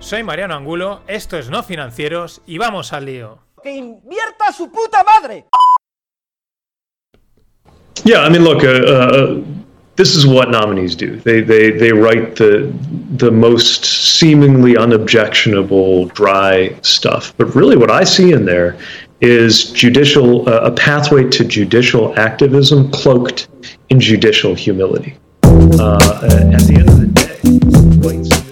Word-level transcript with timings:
Soy 0.00 0.22
Mariano 0.22 0.54
Angulo, 0.54 1.00
esto 1.08 1.36
es 1.36 1.50
No 1.50 1.62
Financieros 1.62 2.40
y 2.46 2.56
vamos 2.56 2.92
al 2.92 3.04
lío. 3.04 3.38
¡Que 3.62 3.76
invierta 3.76 4.52
su 4.56 4.70
puta 4.70 5.02
madre! 5.02 5.44
Yeah, 8.04 8.24
I 8.24 8.30
mean, 8.30 8.44
look, 8.44 8.62
uh, 8.62 8.68
uh, 8.68 9.42
this 9.96 10.14
is 10.14 10.24
what 10.24 10.50
nominees 10.50 10.94
do. 10.94 11.16
They 11.16 11.40
they 11.40 11.72
they 11.72 11.92
write 11.92 12.36
the 12.36 12.72
the 13.16 13.30
most 13.30 13.84
seemingly 13.84 14.76
unobjectionable, 14.76 16.06
dry 16.14 16.76
stuff. 16.82 17.34
But 17.36 17.54
really, 17.56 17.76
what 17.76 17.90
I 17.90 18.04
see 18.04 18.32
in 18.32 18.44
there 18.44 18.76
is 19.20 19.72
judicial 19.72 20.48
uh, 20.48 20.60
a 20.60 20.70
pathway 20.70 21.24
to 21.28 21.44
judicial 21.44 22.16
activism 22.16 22.88
cloaked 22.92 23.48
in 23.90 23.98
judicial 23.98 24.54
humility. 24.54 25.16
Uh, 25.42 25.98
at 26.54 26.62
the 26.66 26.76
end 26.78 26.88
of 26.88 27.00
the 27.00 27.06
day, 27.08 28.47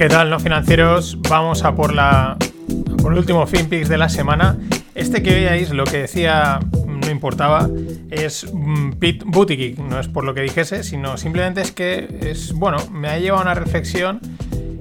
¿Qué 0.00 0.08
tal, 0.08 0.30
no 0.30 0.40
financieros? 0.40 1.18
Vamos 1.28 1.62
a 1.62 1.74
por 1.74 1.92
la 1.92 2.38
por 3.02 3.12
el 3.12 3.18
último 3.18 3.46
FinPix 3.46 3.86
de 3.86 3.98
la 3.98 4.08
semana. 4.08 4.56
Este 4.94 5.22
que 5.22 5.34
veáis, 5.34 5.72
lo 5.72 5.84
que 5.84 5.98
decía 5.98 6.58
no 6.86 7.10
importaba, 7.10 7.68
es 8.10 8.50
mm, 8.50 8.92
Pete 8.92 9.26
Buttigieg. 9.26 9.78
No 9.78 10.00
es 10.00 10.08
por 10.08 10.24
lo 10.24 10.32
que 10.32 10.40
dijese, 10.40 10.84
sino 10.84 11.18
simplemente 11.18 11.60
es 11.60 11.72
que 11.72 12.08
es, 12.22 12.54
bueno, 12.54 12.78
me 12.90 13.08
ha 13.08 13.18
llevado 13.18 13.42
a 13.42 13.44
una 13.44 13.54
reflexión. 13.54 14.20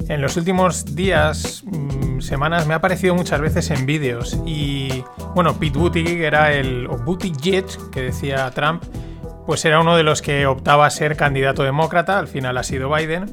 En 0.07 0.21
los 0.21 0.37
últimos 0.37 0.95
días, 0.95 1.63
mm, 1.65 2.21
semanas, 2.21 2.65
me 2.65 2.73
ha 2.73 2.77
aparecido 2.77 3.13
muchas 3.13 3.41
veces 3.41 3.71
en 3.71 3.85
vídeos. 3.85 4.39
Y 4.45 5.03
bueno, 5.35 5.59
Pete 5.59 5.77
Buttigieg 5.77 6.21
era 6.21 6.53
el. 6.53 6.87
o 6.87 6.97
Buttigieg, 6.97 7.65
que 7.91 8.03
decía 8.03 8.49
Trump, 8.51 8.83
pues 9.45 9.65
era 9.65 9.81
uno 9.81 9.97
de 9.97 10.03
los 10.03 10.21
que 10.21 10.45
optaba 10.45 10.85
a 10.85 10.89
ser 10.89 11.17
candidato 11.17 11.63
demócrata. 11.63 12.19
Al 12.19 12.29
final 12.29 12.57
ha 12.57 12.63
sido 12.63 12.89
Biden. 12.89 13.25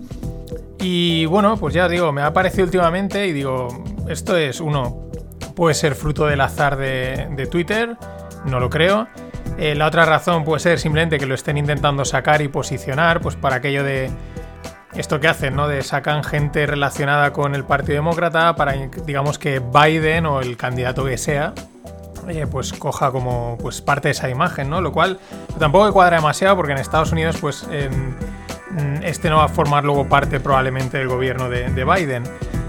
Y 0.89 1.27
bueno, 1.27 1.57
pues 1.57 1.75
ya 1.75 1.89
digo, 1.89 2.13
me 2.13 2.23
ha 2.23 2.27
aparecido 2.27 2.63
últimamente 2.63 3.27
y 3.27 3.33
digo, 3.33 3.67
esto 4.09 4.37
es 4.37 4.61
uno, 4.61 5.11
puede 5.57 5.75
ser 5.75 5.97
fruto 5.97 6.27
del 6.27 6.41
azar 6.41 6.77
de, 6.77 7.49
Twitter, 7.51 7.97
no 8.45 8.61
lo 8.61 8.71
creo. 8.71 9.09
Eh, 9.59 9.75
la 9.75 9.89
otra 9.89 10.05
razón 10.05 10.45
puede 10.45 10.61
ser 10.61 10.79
simplemente 10.79 11.19
que 11.19 11.27
lo 11.27 11.35
estén 11.35 11.59
intentando 11.59 12.05
sacar 12.05 12.41
y 12.41 12.47
posicionar, 12.47 13.21
pues 13.21 13.35
para 13.35 13.57
aquello 13.57 13.83
de 13.83 14.13
esto 14.95 15.19
que 15.19 15.27
hacen, 15.27 15.57
¿no? 15.57 15.67
De 15.67 15.83
sacan 15.83 16.23
gente 16.23 16.65
relacionada 16.67 17.33
con 17.33 17.57
el 17.57 17.65
Partido 17.65 17.97
Demócrata 17.97 18.55
para, 18.55 18.75
digamos 19.05 19.41
que 19.41 19.59
Biden 19.59 20.25
o 20.27 20.41
el 20.41 20.57
candidato 20.57 21.05
que 21.05 21.19
sea, 21.19 21.53
pues 22.49 22.73
coja 22.73 23.11
como 23.11 23.59
pues 23.61 23.81
parte 23.81 24.07
de 24.07 24.13
esa 24.13 24.31
imagen, 24.31 24.71
¿no? 24.71 24.81
Lo 24.81 24.93
cual 24.93 25.19
tampoco 25.59 25.93
cuadra 25.93 26.19
demasiado 26.19 26.55
porque 26.55 26.75
en 26.75 26.79
Estados 26.79 27.11
Unidos, 27.11 27.39
pues 27.41 27.67
este 29.03 29.31
no 29.31 29.39
va 29.39 29.45
a 29.45 29.49
formar 29.49 29.85
luego 29.85 30.09
parte 30.09 30.41
probablemente 30.41 30.99
del 30.99 31.09
gobierno 31.09 31.49
de, 31.49 31.71
de 31.71 31.85
Biden. 31.85 32.25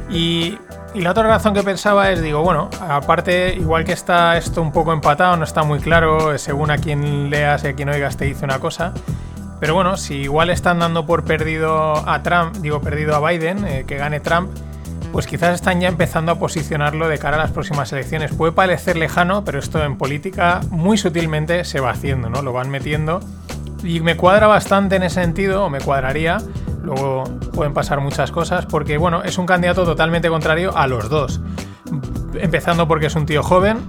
Y, 0.10 0.58
la 0.96 1.12
otra 1.12 1.28
razón 1.28 1.54
que 1.54 1.62
pensaba 1.62 2.10
es, 2.12 2.24
digo, 2.24 2.42
bueno, 2.42 2.70
aparte, 2.82 3.54
igual 3.54 3.86
que 3.86 3.92
está 3.92 4.36
esto 4.36 4.64
un 4.64 4.72
poco 4.72 4.94
empatado, 4.94 5.38
no 5.38 5.44
está 5.44 5.62
muy 5.62 5.80
claro, 5.80 6.36
según 6.40 6.72
a 6.72 6.78
quien 6.80 7.30
leas 7.30 7.64
y 7.66 7.68
a 7.68 7.74
quien 7.74 7.90
oigas 7.90 8.18
te 8.18 8.26
dice 8.26 8.46
una 8.46 8.58
cosa. 8.60 8.94
Pero 9.60 9.76
bueno, 9.76 9.98
si 9.98 10.16
igual 10.16 10.50
están 10.50 10.80
dando 10.80 11.06
por 11.06 11.24
perdido 11.24 11.98
a 12.10 12.24
Trump, 12.24 12.56
digo 12.58 12.82
perdido 12.82 13.16
a 13.16 13.30
Biden, 13.30 13.68
eh, 13.68 13.84
que 13.86 13.98
gane 13.98 14.20
Trump, 14.20 14.50
pues 15.12 15.28
quizás 15.28 15.56
están 15.56 15.82
ya 15.82 15.88
empezando 15.88 16.32
a 16.32 16.40
posicionarlo 16.40 17.08
de 17.08 17.18
cara 17.20 17.38
a 17.38 17.40
las 17.40 17.52
próximas 17.52 17.92
elecciones. 17.92 18.34
Puede 18.34 18.52
parecer 18.52 18.98
lejano, 18.98 19.44
pero 19.44 19.60
esto 19.60 19.84
en 19.84 19.98
política 19.98 20.62
muy 20.70 20.98
sutilmente 20.98 21.64
se 21.64 21.80
va 21.80 21.92
haciendo, 21.92 22.30
¿no? 22.30 22.42
Lo 22.42 22.54
van 22.54 22.70
metiendo. 22.70 23.20
Y 23.84 24.00
me 24.00 24.18
cuadra 24.18 24.48
bastante 24.48 24.96
en 24.96 25.04
ese 25.04 25.22
sentido, 25.22 25.66
o 25.66 25.70
me 25.70 25.80
cuadraría, 25.80 26.38
luego 26.84 27.24
pueden 27.54 27.74
pasar 27.74 28.00
muchas 28.02 28.32
cosas, 28.32 28.66
porque 28.66 28.98
bueno, 28.98 29.24
es 29.24 29.38
un 29.38 29.46
candidato 29.46 29.86
totalmente 29.86 30.30
contrario 30.30 30.76
a 30.76 30.88
los 30.88 31.10
dos. 31.10 31.42
Empezando 32.34 32.88
porque 32.88 33.08
es 33.08 33.16
un 33.16 33.26
tío 33.26 33.44
joven, 33.44 33.80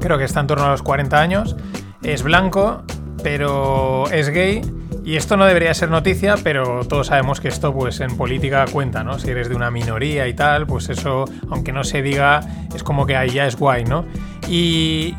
creo 0.00 0.18
que 0.18 0.24
está 0.24 0.40
en 0.40 0.46
torno 0.46 0.64
a 0.64 0.70
los 0.70 0.82
40 0.82 1.20
años, 1.20 1.56
es 2.02 2.22
blanco, 2.22 2.82
pero 3.22 4.04
es 4.10 4.28
gay 4.28 4.62
y 5.04 5.16
esto 5.16 5.36
no 5.36 5.46
debería 5.46 5.74
ser 5.74 5.90
noticia, 5.90 6.36
pero 6.42 6.84
todos 6.84 7.08
sabemos 7.08 7.40
que 7.40 7.48
esto 7.48 7.72
pues 7.74 8.00
en 8.00 8.16
política 8.16 8.64
cuenta, 8.70 9.02
¿no? 9.02 9.18
Si 9.18 9.30
eres 9.30 9.48
de 9.48 9.56
una 9.56 9.70
minoría 9.70 10.28
y 10.28 10.34
tal, 10.34 10.66
pues 10.66 10.88
eso, 10.90 11.24
aunque 11.50 11.72
no 11.72 11.82
se 11.82 12.02
diga, 12.02 12.40
es 12.74 12.84
como 12.84 13.04
que 13.04 13.16
ahí 13.16 13.30
ya 13.30 13.46
es 13.46 13.56
guay, 13.56 13.84
¿no? 13.84 14.04
Y, 14.48 15.14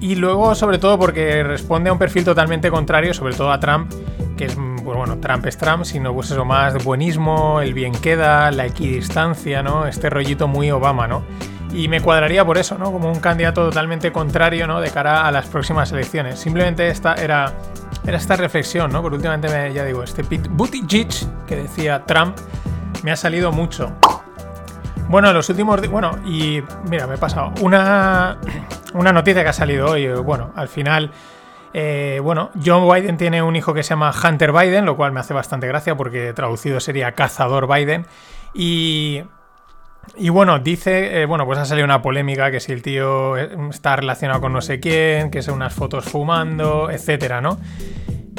y 0.00 0.14
luego, 0.14 0.54
sobre 0.54 0.78
todo, 0.78 0.98
porque 0.98 1.42
responde 1.42 1.90
a 1.90 1.92
un 1.92 1.98
perfil 1.98 2.24
totalmente 2.24 2.70
contrario, 2.70 3.12
sobre 3.12 3.34
todo 3.34 3.52
a 3.52 3.60
Trump, 3.60 3.92
que 4.36 4.46
es, 4.46 4.54
pues 4.54 4.96
bueno, 4.96 5.18
Trump 5.18 5.44
es 5.46 5.58
Trump, 5.58 5.84
sino 5.84 6.14
pues 6.14 6.30
eso, 6.30 6.44
más 6.44 6.82
buenismo, 6.82 7.60
el 7.60 7.74
bien 7.74 7.92
queda, 7.92 8.50
la 8.50 8.64
equidistancia, 8.64 9.62
¿no? 9.62 9.86
Este 9.86 10.08
rollito 10.08 10.48
muy 10.48 10.70
Obama, 10.70 11.06
¿no? 11.06 11.22
Y 11.72 11.88
me 11.88 12.00
cuadraría 12.00 12.44
por 12.44 12.58
eso, 12.58 12.78
¿no? 12.78 12.90
Como 12.90 13.12
un 13.12 13.20
candidato 13.20 13.66
totalmente 13.66 14.10
contrario, 14.10 14.66
¿no? 14.66 14.80
De 14.80 14.90
cara 14.90 15.26
a 15.26 15.30
las 15.30 15.46
próximas 15.46 15.92
elecciones. 15.92 16.38
Simplemente 16.38 16.88
esta 16.88 17.14
era, 17.14 17.52
era 18.06 18.16
esta 18.16 18.36
reflexión, 18.36 18.90
¿no? 18.90 19.02
Porque 19.02 19.16
últimamente, 19.16 19.48
me, 19.48 19.72
ya 19.72 19.84
digo, 19.84 20.02
este 20.02 20.24
Pete 20.24 20.48
Buttigieg 20.50 21.08
que 21.46 21.56
decía 21.56 22.04
Trump 22.06 22.36
me 23.02 23.12
ha 23.12 23.16
salido 23.16 23.52
mucho. 23.52 23.92
Bueno, 25.08 25.32
los 25.32 25.48
últimos... 25.48 25.86
Bueno, 25.88 26.18
y 26.24 26.62
mira, 26.88 27.06
me 27.06 27.16
he 27.16 27.18
pasado 27.18 27.52
una, 27.60 28.38
una 28.94 29.12
noticia 29.12 29.42
que 29.42 29.48
ha 29.48 29.54
salido 29.54 29.90
hoy. 29.90 30.06
Bueno, 30.08 30.52
al 30.56 30.68
final... 30.68 31.10
Eh, 31.72 32.18
bueno, 32.20 32.50
John 32.64 32.92
Biden 32.92 33.16
tiene 33.16 33.42
un 33.42 33.54
hijo 33.54 33.72
que 33.72 33.84
se 33.84 33.90
llama 33.90 34.12
Hunter 34.12 34.50
Biden, 34.50 34.84
lo 34.84 34.96
cual 34.96 35.12
me 35.12 35.20
hace 35.20 35.34
bastante 35.34 35.68
gracia 35.68 35.96
porque 35.96 36.32
traducido 36.32 36.80
sería 36.80 37.12
cazador 37.12 37.72
Biden. 37.72 38.06
Y 38.52 39.22
y 40.16 40.28
bueno, 40.28 40.58
dice, 40.58 41.22
eh, 41.22 41.26
bueno, 41.26 41.46
pues 41.46 41.58
ha 41.58 41.64
salido 41.64 41.84
una 41.84 42.02
polémica 42.02 42.50
que 42.50 42.60
si 42.60 42.72
el 42.72 42.82
tío 42.82 43.36
eh, 43.36 43.50
está 43.70 43.96
relacionado 43.96 44.40
con 44.40 44.52
no 44.52 44.60
sé 44.60 44.80
quién, 44.80 45.30
que 45.30 45.42
son 45.42 45.54
unas 45.54 45.72
fotos 45.72 46.04
fumando, 46.04 46.90
etcétera, 46.90 47.40
¿no? 47.40 47.58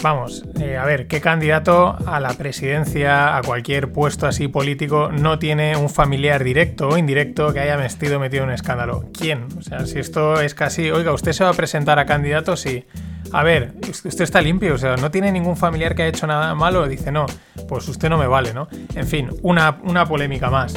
Vamos, 0.02 0.44
eh, 0.60 0.78
a 0.78 0.86
ver, 0.86 1.08
¿qué 1.08 1.22
candidato 1.22 1.96
a 2.08 2.20
la 2.20 2.34
presidencia, 2.34 3.38
a 3.38 3.44
cualquier 3.44 3.92
puesto 3.92 4.26
así 4.26 4.48
político, 4.48 5.12
no 5.12 5.38
tiene 5.38 5.78
un 5.78 5.90
familiar 5.90 6.44
directo 6.44 6.90
o 6.90 6.98
indirecto 6.98 7.54
que 7.54 7.60
haya 7.60 7.76
vestido 7.76 8.20
metido 8.20 8.44
en 8.44 8.50
un 8.50 8.56
escándalo? 8.56 9.06
¿Quién? 9.14 9.46
O 9.60 9.62
sea, 9.62 9.86
si 9.86 10.00
esto 10.00 10.42
es 10.42 10.56
casi, 10.56 10.90
oiga, 10.90 11.14
¿usted 11.14 11.34
se 11.34 11.44
va 11.44 11.52
a 11.52 11.54
presentar 11.54 12.00
a 12.00 12.06
candidato? 12.06 12.58
Sí. 12.58 12.84
A 13.32 13.44
ver, 13.44 13.74
usted 13.88 14.22
está 14.22 14.42
limpio, 14.42 14.74
o 14.74 14.78
sea, 14.80 14.96
no 14.96 15.12
tiene 15.12 15.32
ningún 15.32 15.56
familiar 15.56 15.94
que 15.94 16.02
haya 16.02 16.10
hecho 16.10 16.26
nada 16.26 16.56
malo, 16.56 16.88
dice 16.88 17.12
no, 17.12 17.28
pues 17.68 17.88
usted 17.88 18.10
no 18.10 18.18
me 18.18 18.26
vale, 18.26 18.56
¿no? 18.56 18.68
En 18.96 19.08
fin, 19.08 19.30
una, 19.44 19.80
una 19.84 20.06
polémica 20.06 20.50
más. 20.50 20.74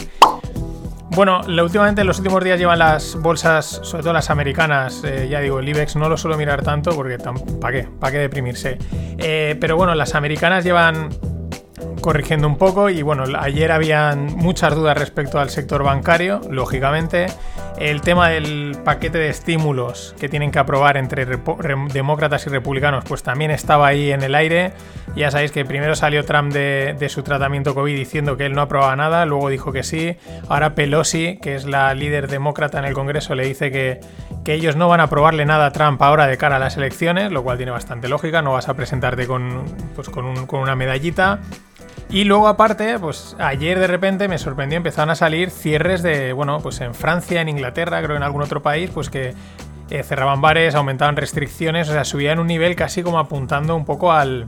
Bueno, 1.14 1.42
últimamente 1.47 2.00
en 2.00 2.08
los 2.08 2.19
últimos 2.19 2.42
días 2.42 2.58
llevan 2.58 2.80
las 2.80 3.14
bolsas, 3.14 3.80
sobre 3.84 4.02
todo 4.02 4.12
las 4.12 4.30
americanas, 4.30 5.02
eh, 5.04 5.28
ya 5.30 5.38
digo, 5.38 5.60
el 5.60 5.69
IBEX 5.69 5.94
no 5.94 6.08
lo 6.08 6.16
suelo 6.16 6.36
mirar 6.36 6.62
tanto 6.62 6.91
porque 6.91 7.19
¿para 7.19 7.82
qué? 7.82 7.88
¿Para 8.00 8.10
qué 8.10 8.19
deprimirse? 8.19 8.78
Eh, 9.19 9.56
pero 9.60 9.76
bueno, 9.76 9.94
las 9.94 10.16
americanas 10.16 10.64
llevan 10.64 11.10
corrigiendo 12.00 12.49
un 12.49 12.58
poco 12.58 12.90
y 12.90 13.02
bueno, 13.02 13.25
ayer 13.38 13.70
habían 13.70 14.26
muchas 14.37 14.75
dudas 14.75 14.99
respecto 14.99 15.38
al 15.38 15.50
sector 15.50 15.84
bancario, 15.84 16.40
lógicamente. 16.50 17.26
El 17.79 18.03
tema 18.03 18.29
del 18.29 18.79
paquete 18.85 19.19
de 19.19 19.29
estímulos 19.29 20.15
que 20.21 20.29
tienen 20.29 20.53
que 20.53 20.61
aprobar 20.61 20.97
entre 20.97 21.26
demócratas 21.26 22.47
y 22.47 22.50
republicanos, 22.50 23.05
pues 23.05 23.25
también 23.25 23.50
estaba 23.50 23.88
ahí 23.88 24.12
en 24.12 24.23
el 24.23 24.37
aire. 24.37 24.73
Ya 25.17 25.32
sabéis 25.32 25.50
que 25.50 25.65
primero 25.65 25.97
salió 25.97 26.25
Trump 26.25 26.53
de, 26.53 27.09
su 27.09 27.25
tratamiento 27.25 27.75
COVID 27.75 27.97
diciendo 27.97 28.37
que 28.37 28.47
él 28.47 28.53
no 28.53 28.62
aprobaba 28.62 28.94
nada, 28.94 29.26
luego 29.26 29.49
dijo 29.49 29.73
que 29.73 29.82
sí. 29.82 30.17
Ahora 30.49 30.76
Pelosi, 30.76 31.38
que 31.43 31.56
es 31.56 31.67
la 31.67 31.93
líder 31.94 32.29
demócrata 32.29 32.79
en 32.79 32.85
el 32.85 32.94
Congreso, 32.94 33.35
le 33.35 33.44
dice 33.44 33.73
que, 33.73 34.00
que 34.44 34.55
ellos 34.55 34.76
no 34.76 34.88
van 34.88 35.00
a 35.00 35.05
aprobarle 35.05 35.44
nada 35.44 35.67
a 35.67 35.73
Trump 35.73 36.00
ahora 36.00 36.29
de 36.29 36.37
cara 36.37 36.56
a 36.56 36.61
las 36.61 36.76
elecciones, 36.76 37.32
lo 37.32 37.43
cual 37.43 37.56
tiene 37.56 37.73
bastante 37.73 38.09
lógica. 38.09 38.41
No 38.41 38.53
vas 38.53 38.69
a 38.69 38.75
presentarte 38.75 39.26
con, 39.26 39.65
pues 39.97 40.09
con, 40.11 40.25
un, 40.25 40.47
con 40.47 40.61
una 40.61 40.76
medallita. 40.76 41.41
Y 42.10 42.24
luego 42.24 42.48
aparte, 42.48 42.98
pues 42.98 43.34
ayer 43.38 43.78
de 43.78 43.86
repente 43.86 44.28
me 44.28 44.38
sorprendió, 44.38 44.76
empezaron 44.76 45.10
a 45.10 45.14
salir 45.14 45.50
cierres 45.50 46.02
de, 46.02 46.32
bueno, 46.32 46.60
pues 46.60 46.80
en 46.80 46.94
Francia, 46.94 47.40
en 47.40 47.48
Inglaterra, 47.48 48.02
creo 48.02 48.16
en 48.16 48.22
algún 48.22 48.42
otro 48.42 48.62
país, 48.62 48.90
pues 48.92 49.10
que 49.10 49.34
eh, 49.90 50.02
cerraban 50.02 50.40
bares, 50.40 50.74
aumentaban 50.74 51.16
restricciones, 51.16 51.88
o 51.88 51.92
sea, 51.92 52.04
subían 52.04 52.38
un 52.38 52.46
nivel 52.46 52.76
casi 52.76 53.02
como 53.02 53.18
apuntando 53.18 53.74
un 53.76 53.84
poco 53.84 54.12
al, 54.12 54.46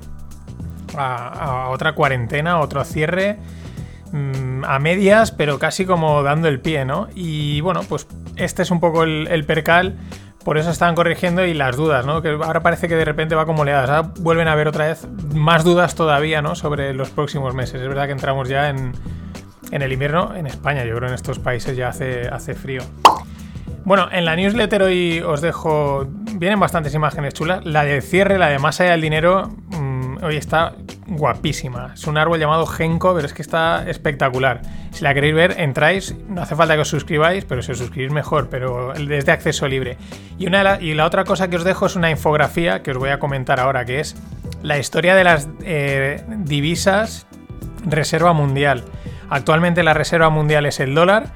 a, 0.96 1.68
otra 1.70 1.94
cuarentena, 1.94 2.60
otro 2.60 2.84
cierre, 2.84 3.38
mm, 4.12 4.64
a 4.64 4.78
medias, 4.78 5.32
pero 5.32 5.58
casi 5.58 5.84
como 5.84 6.22
dando 6.22 6.48
el 6.48 6.60
pie, 6.60 6.84
¿no? 6.84 7.08
Y 7.14 7.60
bueno, 7.60 7.82
pues 7.88 8.06
este 8.36 8.62
es 8.62 8.70
un 8.70 8.80
poco 8.80 9.02
el, 9.04 9.44
percal. 9.44 9.96
Por 10.46 10.58
eso 10.58 10.70
están 10.70 10.94
corrigiendo 10.94 11.44
y 11.44 11.54
las 11.54 11.74
dudas, 11.74 12.06
¿no? 12.06 12.22
Que 12.22 12.28
ahora 12.28 12.60
parece 12.60 12.86
que 12.86 12.94
de 12.94 13.04
repente 13.04 13.34
va 13.34 13.46
como 13.46 13.62
oleadas. 13.62 13.90
Ahora 13.90 14.12
vuelven 14.20 14.46
a 14.46 14.52
haber 14.52 14.68
otra 14.68 14.86
vez 14.86 15.04
más 15.34 15.64
dudas 15.64 15.96
todavía, 15.96 16.40
¿no? 16.40 16.54
Sobre 16.54 16.94
los 16.94 17.10
próximos 17.10 17.52
meses. 17.52 17.82
Es 17.82 17.88
verdad 17.88 18.06
que 18.06 18.12
entramos 18.12 18.48
ya 18.48 18.68
en, 18.68 18.92
en 19.72 19.82
el 19.82 19.92
invierno 19.92 20.36
en 20.36 20.46
España. 20.46 20.84
Yo 20.84 20.94
creo 20.94 21.08
en 21.08 21.16
estos 21.16 21.40
países 21.40 21.76
ya 21.76 21.88
hace, 21.88 22.28
hace 22.28 22.54
frío. 22.54 22.82
Bueno, 23.84 24.06
en 24.12 24.24
la 24.24 24.36
newsletter 24.36 24.84
hoy 24.84 25.20
os 25.20 25.40
dejo. 25.40 26.06
Vienen 26.34 26.60
bastantes 26.60 26.94
imágenes 26.94 27.34
chulas. 27.34 27.64
La 27.64 27.82
de 27.82 28.00
cierre, 28.00 28.38
la 28.38 28.46
de 28.46 28.60
más 28.60 28.80
allá 28.80 28.92
del 28.92 29.00
dinero, 29.00 29.50
mm, 29.70 30.22
hoy 30.22 30.36
está 30.36 30.74
guapísima. 31.06 31.92
Es 31.94 32.06
un 32.06 32.18
árbol 32.18 32.38
llamado 32.38 32.66
Genko, 32.66 33.14
pero 33.14 33.26
es 33.26 33.32
que 33.32 33.42
está 33.42 33.88
espectacular. 33.88 34.62
Si 34.90 35.04
la 35.04 35.14
queréis 35.14 35.34
ver, 35.34 35.54
entráis. 35.58 36.14
No 36.28 36.42
hace 36.42 36.56
falta 36.56 36.74
que 36.74 36.80
os 36.80 36.88
suscribáis, 36.88 37.44
pero 37.44 37.62
si 37.62 37.72
os 37.72 37.78
suscribís 37.78 38.12
mejor, 38.12 38.48
pero 38.48 38.92
es 38.94 39.26
de 39.26 39.32
acceso 39.32 39.68
libre. 39.68 39.96
Y, 40.38 40.46
una 40.46 40.62
la, 40.62 40.80
y 40.80 40.94
la 40.94 41.04
otra 41.04 41.24
cosa 41.24 41.48
que 41.48 41.56
os 41.56 41.64
dejo 41.64 41.86
es 41.86 41.96
una 41.96 42.10
infografía 42.10 42.82
que 42.82 42.90
os 42.90 42.98
voy 42.98 43.10
a 43.10 43.18
comentar 43.18 43.60
ahora, 43.60 43.84
que 43.84 44.00
es 44.00 44.16
la 44.62 44.78
historia 44.78 45.14
de 45.14 45.24
las 45.24 45.48
eh, 45.62 46.22
divisas 46.38 47.26
reserva 47.84 48.32
mundial. 48.32 48.84
Actualmente 49.30 49.82
la 49.82 49.94
reserva 49.94 50.30
mundial 50.30 50.66
es 50.66 50.80
el 50.80 50.94
dólar 50.94 51.32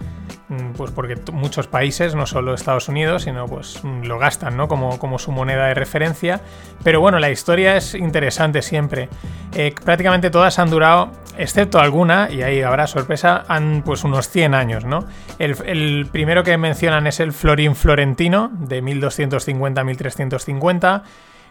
pues 0.76 0.90
porque 0.90 1.16
muchos 1.32 1.66
países, 1.66 2.14
no 2.14 2.26
solo 2.26 2.54
Estados 2.54 2.88
Unidos, 2.88 3.22
sino 3.22 3.46
pues 3.46 3.82
mm, 3.82 4.02
lo 4.02 4.18
gastan, 4.18 4.56
¿no? 4.56 4.68
Como, 4.68 4.98
como 4.98 5.18
su 5.18 5.32
moneda 5.32 5.66
de 5.66 5.74
referencia. 5.74 6.40
Pero 6.82 7.00
bueno, 7.00 7.18
la 7.18 7.30
historia 7.30 7.76
es 7.76 7.94
interesante 7.94 8.62
siempre. 8.62 9.08
Eh, 9.54 9.74
prácticamente 9.84 10.30
todas 10.30 10.58
han 10.58 10.70
durado, 10.70 11.12
excepto 11.38 11.78
alguna, 11.78 12.28
y 12.30 12.42
ahí 12.42 12.62
habrá 12.62 12.86
sorpresa, 12.86 13.44
han 13.48 13.82
pues 13.84 14.04
unos 14.04 14.28
100 14.28 14.54
años, 14.54 14.84
¿no? 14.84 15.04
El, 15.38 15.56
el 15.66 16.08
primero 16.10 16.42
que 16.42 16.56
mencionan 16.56 17.06
es 17.06 17.20
el 17.20 17.32
florín 17.32 17.76
florentino, 17.76 18.50
de 18.52 18.82
1250 18.82 19.80
a 19.80 19.84
1350. 19.84 21.02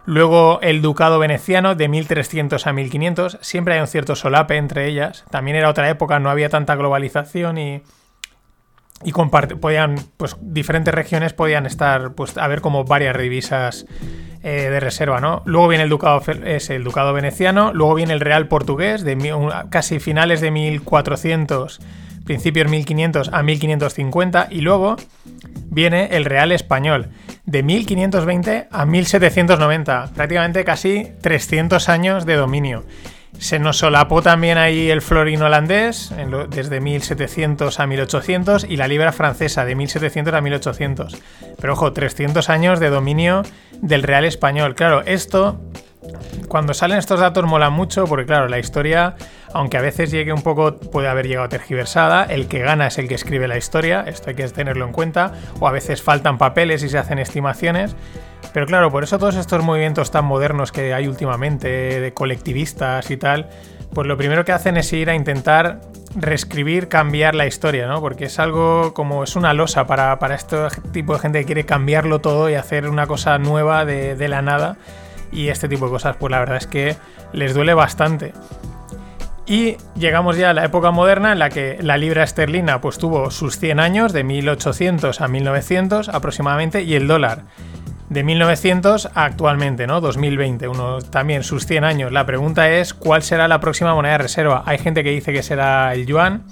Luego 0.05 0.59
el 0.61 0.81
ducado 0.81 1.19
veneciano 1.19 1.75
de 1.75 1.87
1300 1.87 2.65
a 2.65 2.73
1500. 2.73 3.37
Siempre 3.41 3.75
hay 3.75 3.81
un 3.81 3.87
cierto 3.87 4.15
solape 4.15 4.57
entre 4.57 4.87
ellas. 4.87 5.23
También 5.29 5.57
era 5.57 5.69
otra 5.69 5.89
época, 5.89 6.19
no 6.19 6.29
había 6.29 6.49
tanta 6.49 6.75
globalización 6.75 7.57
y 7.57 7.83
y 9.03 9.11
podían, 9.11 9.95
pues 10.17 10.35
diferentes 10.41 10.93
regiones 10.93 11.33
podían 11.33 11.65
estar, 11.65 12.13
pues 12.13 12.37
a 12.37 12.47
ver 12.47 12.61
como 12.61 12.83
varias 12.83 13.17
divisas 13.17 13.85
eh, 14.43 14.69
de 14.69 14.79
reserva, 14.79 15.21
¿no? 15.21 15.41
Luego 15.45 15.67
viene 15.67 15.83
el 15.83 15.89
ducado, 15.89 16.21
es 16.45 16.69
el 16.69 16.83
ducado 16.83 17.13
veneciano, 17.13 17.73
luego 17.73 17.95
viene 17.95 18.13
el 18.13 18.19
real 18.19 18.47
portugués 18.47 19.03
de 19.03 19.17
casi 19.69 19.99
finales 19.99 20.41
de 20.41 20.51
1400, 20.51 21.79
principios 22.25 22.69
1500 22.69 23.29
a 23.33 23.43
1550 23.43 24.47
y 24.49 24.61
luego 24.61 24.97
viene 25.71 26.09
el 26.11 26.25
real 26.25 26.51
español 26.51 27.09
de 27.45 27.63
1520 27.63 28.67
a 28.69 28.85
1790, 28.85 30.11
prácticamente 30.13 30.63
casi 30.63 31.07
300 31.21 31.89
años 31.89 32.25
de 32.25 32.35
dominio. 32.35 32.83
Se 33.37 33.59
nos 33.59 33.77
solapó 33.77 34.21
también 34.21 34.57
ahí 34.57 34.89
el 34.89 35.01
florín 35.01 35.41
holandés, 35.41 36.11
desde 36.49 36.81
1700 36.81 37.79
a 37.79 37.87
1800, 37.87 38.65
y 38.65 38.75
la 38.75 38.87
libra 38.87 39.11
francesa, 39.11 39.63
de 39.63 39.75
1700 39.75 40.33
a 40.33 40.41
1800. 40.41 41.17
Pero 41.61 41.73
ojo, 41.73 41.93
300 41.93 42.49
años 42.49 42.79
de 42.79 42.89
dominio 42.89 43.43
del 43.81 44.03
real 44.03 44.25
español. 44.25 44.75
Claro, 44.75 45.03
esto, 45.05 45.59
cuando 46.49 46.73
salen 46.73 46.97
estos 46.97 47.19
datos 47.19 47.45
mola 47.45 47.69
mucho, 47.69 48.05
porque 48.05 48.25
claro, 48.25 48.49
la 48.49 48.59
historia, 48.59 49.15
aunque 49.53 49.77
a 49.77 49.81
veces 49.81 50.11
llegue 50.11 50.33
un 50.33 50.41
poco, 50.41 50.75
puede 50.77 51.07
haber 51.07 51.27
llegado 51.27 51.47
tergiversada, 51.47 52.23
el 52.23 52.47
que 52.47 52.59
gana 52.59 52.87
es 52.87 52.97
el 52.97 53.07
que 53.07 53.15
escribe 53.15 53.47
la 53.47 53.57
historia, 53.57 54.03
esto 54.05 54.31
hay 54.31 54.35
que 54.35 54.47
tenerlo 54.49 54.85
en 54.85 54.91
cuenta, 54.91 55.33
o 55.59 55.67
a 55.67 55.71
veces 55.71 56.01
faltan 56.01 56.37
papeles 56.37 56.83
y 56.83 56.89
se 56.89 56.97
hacen 56.97 57.19
estimaciones. 57.19 57.95
Pero 58.53 58.65
claro, 58.65 58.91
por 58.91 59.03
eso 59.03 59.19
todos 59.19 59.35
estos 59.35 59.63
movimientos 59.63 60.11
tan 60.11 60.25
modernos 60.25 60.71
que 60.71 60.93
hay 60.93 61.07
últimamente, 61.07 61.67
de 61.99 62.13
colectivistas 62.13 63.11
y 63.11 63.17
tal, 63.17 63.47
pues 63.93 64.07
lo 64.07 64.17
primero 64.17 64.43
que 64.43 64.51
hacen 64.51 64.77
es 64.77 64.91
ir 64.93 65.09
a 65.09 65.15
intentar 65.15 65.81
reescribir, 66.15 66.87
cambiar 66.87 67.35
la 67.35 67.45
historia, 67.45 67.87
¿no? 67.87 68.01
Porque 68.01 68.25
es 68.25 68.39
algo 68.39 68.93
como 68.93 69.23
es 69.23 69.35
una 69.35 69.53
losa 69.53 69.85
para, 69.85 70.17
para 70.19 70.35
este 70.35 70.57
tipo 70.91 71.13
de 71.13 71.19
gente 71.19 71.39
que 71.39 71.45
quiere 71.45 71.65
cambiarlo 71.65 72.19
todo 72.19 72.49
y 72.49 72.55
hacer 72.55 72.89
una 72.89 73.07
cosa 73.07 73.37
nueva 73.37 73.85
de, 73.85 74.15
de 74.15 74.27
la 74.27 74.41
nada. 74.41 74.77
Y 75.31 75.49
este 75.49 75.67
tipo 75.67 75.85
de 75.85 75.91
cosas, 75.91 76.15
pues 76.17 76.31
la 76.31 76.39
verdad 76.39 76.57
es 76.57 76.67
que 76.67 76.95
les 77.33 77.53
duele 77.53 77.73
bastante. 77.73 78.33
Y 79.45 79.77
llegamos 79.95 80.37
ya 80.37 80.51
a 80.51 80.53
la 80.53 80.63
época 80.63 80.91
moderna 80.91 81.31
en 81.31 81.39
la 81.39 81.49
que 81.49 81.79
la 81.81 81.97
libra 81.97 82.23
esterlina 82.23 82.81
pues 82.81 82.99
tuvo 82.99 83.31
sus 83.31 83.57
100 83.57 83.79
años, 83.79 84.13
de 84.13 84.23
1800 84.23 85.21
a 85.21 85.27
1900 85.27 86.09
aproximadamente, 86.09 86.83
y 86.83 86.93
el 86.93 87.07
dólar 87.07 87.45
de 88.09 88.23
1900 88.23 89.07
a 89.13 89.25
actualmente, 89.25 89.87
¿no? 89.87 90.01
2020, 90.01 90.67
uno 90.67 90.99
también 91.01 91.43
sus 91.43 91.65
100 91.65 91.83
años. 91.83 92.11
La 92.11 92.25
pregunta 92.25 92.69
es, 92.69 92.93
¿cuál 92.93 93.23
será 93.23 93.47
la 93.47 93.59
próxima 93.59 93.93
moneda 93.93 94.13
de 94.13 94.17
reserva? 94.19 94.63
Hay 94.65 94.79
gente 94.79 95.03
que 95.03 95.11
dice 95.11 95.31
que 95.31 95.43
será 95.43 95.93
el 95.93 96.05
yuan. 96.05 96.43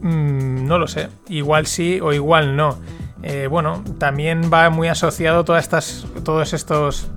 Mm, 0.00 0.66
no 0.66 0.78
lo 0.78 0.86
sé. 0.86 1.08
Igual 1.28 1.66
sí 1.66 2.00
o 2.02 2.12
igual 2.12 2.56
no. 2.56 2.78
Eh, 3.22 3.46
bueno, 3.50 3.82
también 3.98 4.50
va 4.52 4.68
muy 4.70 4.88
asociado 4.88 5.44
todas 5.44 5.64
estas, 5.64 6.06
todos 6.24 6.52
estos 6.52 7.10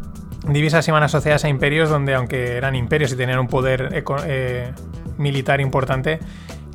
divisas 0.53 0.87
iban 0.87 1.03
asociadas 1.03 1.43
a 1.45 1.49
imperios 1.49 1.89
donde 1.89 2.13
aunque 2.13 2.57
eran 2.57 2.75
imperios 2.75 3.11
y 3.11 3.15
tenían 3.15 3.39
un 3.39 3.47
poder 3.47 4.03
eh, 4.25 4.71
militar 5.17 5.61
importante, 5.61 6.19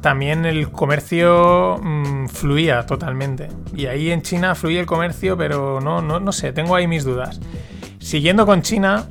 también 0.00 0.44
el 0.44 0.70
comercio 0.70 1.78
mm, 1.82 2.26
fluía 2.26 2.84
totalmente. 2.84 3.48
Y 3.74 3.86
ahí 3.86 4.10
en 4.10 4.22
China 4.22 4.54
fluye 4.54 4.80
el 4.80 4.86
comercio, 4.86 5.36
pero 5.36 5.80
no, 5.80 6.02
no, 6.02 6.20
no 6.20 6.32
sé, 6.32 6.52
tengo 6.52 6.74
ahí 6.74 6.86
mis 6.86 7.04
dudas. 7.04 7.40
Siguiendo 7.98 8.44
con 8.44 8.62
China, 8.62 9.06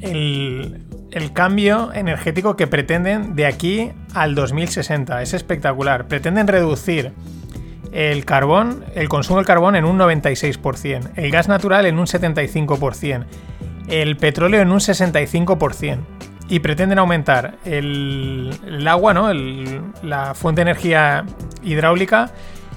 el, 0.00 0.84
el 1.12 1.32
cambio 1.32 1.92
energético 1.94 2.56
que 2.56 2.66
pretenden 2.66 3.36
de 3.36 3.46
aquí 3.46 3.92
al 4.14 4.34
2060 4.34 5.22
es 5.22 5.32
espectacular. 5.32 6.08
Pretenden 6.08 6.48
reducir 6.48 7.12
el 7.92 8.24
carbón, 8.24 8.84
el 8.96 9.08
consumo 9.08 9.38
del 9.38 9.46
carbón 9.46 9.76
en 9.76 9.84
un 9.84 9.96
96%, 9.96 11.12
el 11.14 11.30
gas 11.30 11.46
natural 11.46 11.86
en 11.86 12.00
un 12.00 12.06
75%, 12.06 13.24
el 13.88 14.16
petróleo 14.16 14.60
en 14.60 14.70
un 14.70 14.78
65% 14.78 15.98
y 16.48 16.58
pretenden 16.60 16.98
aumentar 16.98 17.56
el, 17.64 18.52
agua, 18.86 19.14
¿no? 19.14 19.32
la 20.02 20.34
fuente 20.34 20.64
de 20.64 20.70
energía 20.70 21.24
hidráulica 21.62 22.30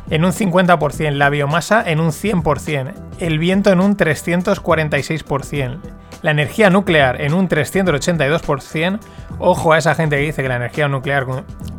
en 0.10 0.24
un 0.24 0.32
50%, 0.32 1.12
la 1.12 1.30
biomasa 1.30 1.84
en 1.86 2.00
un 2.00 2.12
100%, 2.12 2.94
el 3.20 3.40
viento 3.40 3.72
en 3.72 3.82
un 3.82 3.98
346%, 3.98 5.80
la 6.22 6.32
energía 6.32 6.70
nuclear 6.70 7.22
en 7.22 7.34
un 7.34 7.50
382%. 7.50 9.00
Ojo 9.40 9.74
a 9.74 9.78
esa 9.78 9.96
gente 9.96 10.16
que 10.16 10.24
dice 10.24 10.42
que 10.42 10.48
la 10.48 10.56
energía 10.56 10.88
nuclear 10.88 11.26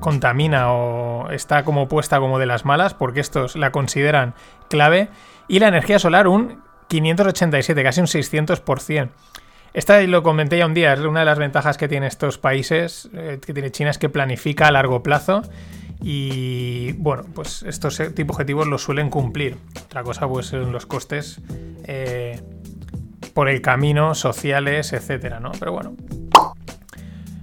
contamina 0.00 0.73
o 0.73 1.30
está 1.30 1.64
como 1.64 1.88
puesta 1.88 2.20
como 2.20 2.38
de 2.38 2.47
las 2.47 2.64
malas, 2.64 2.94
porque 2.94 3.20
estos 3.20 3.56
la 3.56 3.73
consideran 3.73 4.35
clave. 4.68 5.08
Y 5.49 5.61
la 5.61 5.68
energía 5.68 5.99
solar 5.99 6.28
un 6.28 6.62
587, 6.88 7.83
casi 7.83 8.00
un 8.00 8.07
600%. 8.07 9.11
Esta 9.75 10.00
lo 10.02 10.23
comenté 10.23 10.59
ya 10.59 10.66
un 10.66 10.75
día, 10.75 10.95
es 10.95 11.00
una 11.00 11.21
de 11.21 11.26
las 11.26 11.38
ventajas 11.38 11.76
que 11.76 11.88
tiene 11.88 12.07
estos 12.07 12.38
países, 12.38 13.11
eh, 13.12 13.38
que 13.45 13.52
tiene 13.52 13.71
China, 13.71 13.90
es 13.90 13.99
que 13.99 14.09
planifica 14.09 14.66
a 14.66 14.73
largo 14.73 15.02
plazo 15.02 15.42
y 16.00 16.92
bueno, 16.92 17.25
pues 17.35 17.62
estos 17.64 17.97
tipos 17.97 18.16
de 18.16 18.42
objetivos 18.42 18.66
los 18.66 18.83
suelen 18.83 19.11
cumplir. 19.11 19.57
Otra 19.85 20.02
cosa 20.02 20.26
pues 20.28 20.47
son 20.47 20.73
los 20.73 20.87
costes 20.87 21.40
eh, 21.85 22.40
por 23.35 23.49
el 23.49 23.61
camino, 23.61 24.14
sociales, 24.14 24.92
etcétera, 24.92 25.40
¿no? 25.40 25.52
Pero 25.59 25.73
bueno. 25.73 25.97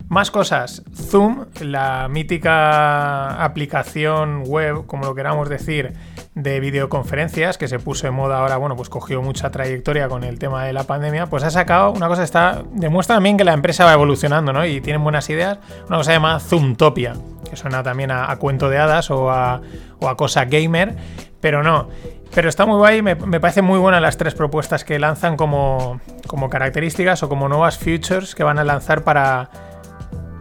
Más 0.07 0.29
cosas. 0.29 0.83
Zoom, 0.93 1.45
la 1.61 2.07
mítica 2.09 3.43
aplicación 3.43 4.43
web, 4.45 4.85
como 4.85 5.05
lo 5.05 5.15
queramos 5.15 5.49
decir, 5.49 5.93
de 6.35 6.59
videoconferencias 6.59 7.57
que 7.57 7.67
se 7.67 7.79
puso 7.79 8.05
de 8.05 8.11
moda 8.11 8.39
ahora, 8.39 8.57
bueno, 8.57 8.75
pues 8.75 8.89
cogió 8.89 9.21
mucha 9.21 9.49
trayectoria 9.49 10.07
con 10.07 10.23
el 10.23 10.37
tema 10.37 10.65
de 10.65 10.73
la 10.73 10.83
pandemia, 10.83 11.25
pues 11.25 11.43
ha 11.43 11.49
sacado 11.49 11.91
una 11.91 12.07
cosa 12.07 12.23
está 12.23 12.63
demuestra 12.73 13.15
también 13.15 13.37
que 13.37 13.43
la 13.43 13.53
empresa 13.53 13.85
va 13.85 13.93
evolucionando, 13.93 14.53
¿no? 14.53 14.65
Y 14.65 14.79
tienen 14.81 15.03
buenas 15.03 15.29
ideas, 15.29 15.57
una 15.87 15.97
cosa 15.97 16.11
se 16.11 16.13
llama 16.13 16.39
Zoomtopia, 16.39 17.13
que 17.49 17.55
suena 17.55 17.81
también 17.81 18.11
a, 18.11 18.35
cuento 18.35 18.69
de 18.69 18.77
hadas 18.77 19.09
o 19.09 19.31
a, 19.31 19.61
o 19.99 20.07
a, 20.07 20.17
cosa 20.17 20.45
gamer, 20.45 20.95
pero 21.41 21.63
no. 21.63 21.89
Pero 22.33 22.49
está 22.49 22.65
muy 22.65 22.77
guay, 22.77 23.01
me, 23.01 23.15
me 23.15 23.39
parecen 23.39 23.63
muy 23.63 23.79
buenas 23.79 24.01
las 24.01 24.17
tres 24.17 24.35
propuestas 24.35 24.83
que 24.83 24.99
lanzan 24.99 25.37
como, 25.37 26.01
como 26.27 26.49
características 26.49 27.23
o 27.23 27.29
como 27.29 27.47
nuevas 27.47 27.77
features 27.77 28.35
que 28.35 28.43
van 28.43 28.59
a 28.59 28.65
lanzar 28.65 29.03
para 29.03 29.49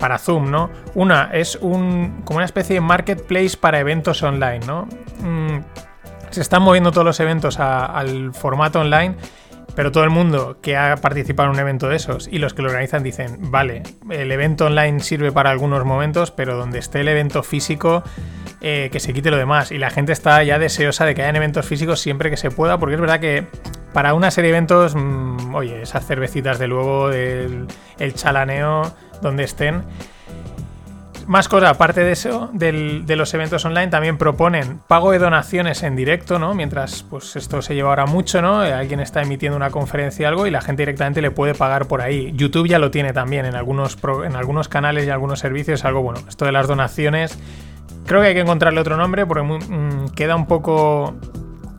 para 0.04 0.18
Zoom, 0.18 0.50
¿no? 0.50 0.68
Una 0.94 1.30
es 1.32 1.56
un, 1.62 2.20
como 2.26 2.36
una 2.36 2.44
especie 2.44 2.74
de 2.74 2.82
marketplace 2.82 3.56
para 3.58 3.80
eventos 3.80 4.22
online, 4.22 4.60
¿no? 4.66 4.86
Mm, 5.20 5.60
se 6.28 6.42
están 6.42 6.60
moviendo 6.60 6.92
todos 6.92 7.06
los 7.06 7.20
eventos 7.20 7.58
al 7.58 8.34
formato 8.34 8.80
online 8.80 9.16
Pero 9.74 9.92
todo 9.92 10.04
el 10.04 10.10
mundo 10.10 10.58
que 10.60 10.76
ha 10.76 10.96
participado 10.96 11.48
en 11.48 11.54
un 11.54 11.58
evento 11.58 11.88
de 11.88 11.96
esos 11.96 12.28
y 12.30 12.36
los 12.36 12.52
que 12.52 12.60
lo 12.60 12.68
organizan 12.68 13.02
dicen, 13.02 13.50
vale, 13.50 13.82
el 14.10 14.30
evento 14.30 14.66
online 14.66 15.00
sirve 15.00 15.32
para 15.32 15.48
algunos 15.48 15.86
momentos, 15.86 16.30
pero 16.30 16.54
donde 16.54 16.80
esté 16.80 17.00
el 17.00 17.08
evento 17.08 17.42
físico, 17.42 18.02
eh, 18.60 18.90
que 18.92 19.00
se 19.00 19.14
quite 19.14 19.30
lo 19.30 19.38
demás. 19.38 19.72
Y 19.72 19.78
la 19.78 19.88
gente 19.88 20.12
está 20.12 20.42
ya 20.42 20.58
deseosa 20.58 21.06
de 21.06 21.14
que 21.14 21.22
hayan 21.22 21.36
eventos 21.36 21.64
físicos 21.64 21.98
siempre 21.98 22.28
que 22.28 22.36
se 22.36 22.50
pueda, 22.50 22.76
porque 22.76 22.96
es 22.96 23.00
verdad 23.00 23.20
que 23.20 23.46
para 23.94 24.12
una 24.12 24.30
serie 24.32 24.50
de 24.50 24.56
eventos, 24.58 24.94
mmm, 24.96 25.54
oye, 25.54 25.80
esas 25.80 26.04
cervecitas 26.04 26.58
de 26.58 26.66
luego, 26.66 27.10
el, 27.10 27.68
chalaneo, 28.14 28.92
donde 29.22 29.44
estén 29.44 29.84
más 31.26 31.48
cosas, 31.48 31.70
aparte 31.70 32.02
de 32.02 32.12
eso, 32.12 32.50
del, 32.52 33.06
de 33.06 33.16
los 33.16 33.32
eventos 33.32 33.64
online, 33.64 33.86
también 33.86 34.18
proponen 34.18 34.80
pago 34.88 35.12
de 35.12 35.18
donaciones 35.18 35.82
en 35.82 35.96
directo, 35.96 36.38
¿no? 36.38 36.54
Mientras, 36.54 37.04
pues 37.04 37.36
esto 37.36 37.62
se 37.62 37.74
lleva 37.74 37.90
ahora 37.90 38.04
mucho, 38.04 38.42
¿no? 38.42 38.58
Alguien 38.58 39.00
está 39.00 39.22
emitiendo 39.22 39.56
una 39.56 39.70
conferencia 39.70 40.26
o 40.26 40.30
algo 40.30 40.46
y 40.46 40.50
la 40.50 40.60
gente 40.60 40.82
directamente 40.82 41.22
le 41.22 41.30
puede 41.30 41.54
pagar 41.54 41.86
por 41.86 42.02
ahí. 42.02 42.32
YouTube 42.34 42.68
ya 42.68 42.78
lo 42.78 42.90
tiene 42.90 43.14
también 43.14 43.46
en 43.46 43.54
algunos, 43.54 43.96
en 44.26 44.36
algunos 44.36 44.68
canales 44.68 45.06
y 45.06 45.10
algunos 45.10 45.38
servicios, 45.38 45.86
algo 45.86 46.02
bueno. 46.02 46.20
Esto 46.28 46.44
de 46.44 46.52
las 46.52 46.66
donaciones, 46.66 47.38
creo 48.06 48.20
que 48.20 48.28
hay 48.28 48.34
que 48.34 48.40
encontrarle 48.40 48.80
otro 48.80 48.96
nombre 48.96 49.24
porque 49.24 49.44
mmm, 49.44 50.08
queda 50.14 50.36
un 50.36 50.46
poco 50.46 51.14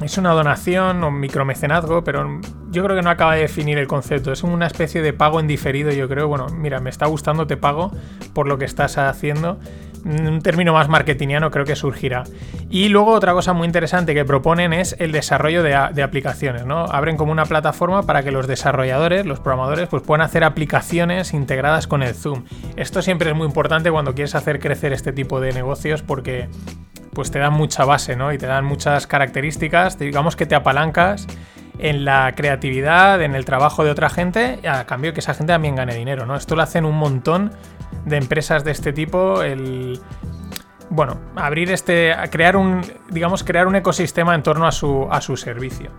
es 0.02 0.18
una 0.18 0.32
donación 0.32 1.04
o 1.04 1.12
micromecenazgo, 1.12 2.04
pero 2.04 2.42
yo 2.70 2.84
creo 2.84 2.96
que 2.96 3.02
no 3.02 3.10
acaba 3.10 3.36
de 3.36 3.42
definir 3.42 3.78
el 3.78 3.88
concepto. 3.88 4.32
Es 4.32 4.44
una 4.44 4.68
especie 4.68 5.02
de 5.02 5.14
pago 5.14 5.40
en 5.40 5.48
diferido, 5.48 5.92
yo 5.92 6.10
creo. 6.10 6.28
Bueno, 6.28 6.48
mira, 6.50 6.80
me 6.80 6.90
está 6.90 7.06
gustando, 7.06 7.48
te 7.48 7.58
pago 7.58 7.92
por 8.34 8.48
lo 8.48 8.58
que 8.58 8.66
estás 8.66 8.98
haciendo. 8.98 9.58
Un 10.04 10.42
término 10.42 10.74
más 10.74 10.88
marketingiano 10.88 11.50
creo 11.50 11.66
que 11.66 11.76
surgirá. 11.76 12.26
Y 12.70 12.90
luego 12.90 13.14
otra 13.14 13.34
cosa 13.34 13.54
muy 13.54 13.66
interesante 13.66 14.14
que 14.14 14.24
proponen 14.24 14.74
es 14.74 14.96
el 15.00 15.12
desarrollo 15.12 15.64
de, 15.64 15.76
de, 15.94 16.04
aplicaciones, 16.04 16.66
¿no? 16.66 16.86
Abren 16.86 17.18
como 17.18 17.32
una 17.32 17.46
plataforma 17.46 18.04
para 18.04 18.22
que 18.22 18.32
los 18.32 18.46
desarrolladores, 18.46 19.26
los 19.26 19.40
programadores, 19.40 19.88
pues 19.88 20.04
puedan 20.04 20.24
hacer 20.24 20.44
aplicaciones 20.44 21.34
integradas 21.34 21.88
con 21.88 22.04
el 22.04 22.14
Zoom. 22.14 22.44
Esto 22.76 23.02
siempre 23.02 23.32
es 23.32 23.36
muy 23.36 23.48
importante 23.48 23.90
cuando 23.90 24.14
quieres 24.14 24.36
hacer 24.36 24.60
crecer 24.60 24.94
este 24.94 25.12
tipo 25.12 25.40
de 25.40 25.54
negocios 25.54 26.04
porque 26.04 26.50
pues 27.16 27.32
te 27.32 27.40
dan 27.40 27.54
mucha 27.54 27.86
base, 27.86 28.16
¿no? 28.16 28.32
Y 28.32 28.38
te 28.38 28.46
dan 28.46 28.66
muchas 28.66 29.08
características, 29.08 29.98
digamos 29.98 30.36
que 30.36 30.46
te 30.46 30.54
apalancas 30.54 31.26
en 31.80 32.06
la 32.06 32.34
creatividad, 32.36 33.22
en 33.22 33.34
el 33.34 33.46
trabajo 33.46 33.84
de 33.84 33.90
otra 33.90 34.10
gente, 34.10 34.60
a 34.68 34.86
cambio 34.86 35.14
que 35.14 35.22
esa 35.22 35.34
gente 35.34 35.54
también 35.54 35.76
gane 35.76 35.96
dinero, 35.96 36.28
¿no? 36.28 36.36
Esto 36.36 36.56
lo 36.56 36.62
hacen 36.62 36.86
un 36.86 36.96
montón 36.96 37.52
de 38.06 38.18
empresas 38.18 38.64
de 38.64 38.72
este 38.72 38.94
tipo, 38.94 39.42
el 39.42 40.00
bueno, 40.90 41.20
abrir 41.36 41.72
este, 41.72 42.14
crear 42.30 42.56
un, 42.56 42.82
digamos, 43.10 43.44
crear 43.44 43.68
un 43.68 43.76
ecosistema 43.76 44.36
en 44.36 44.44
torno 44.44 44.68
a 44.68 44.72
su, 44.72 45.08
a 45.10 45.20
su 45.22 45.36
servicio. 45.36 45.92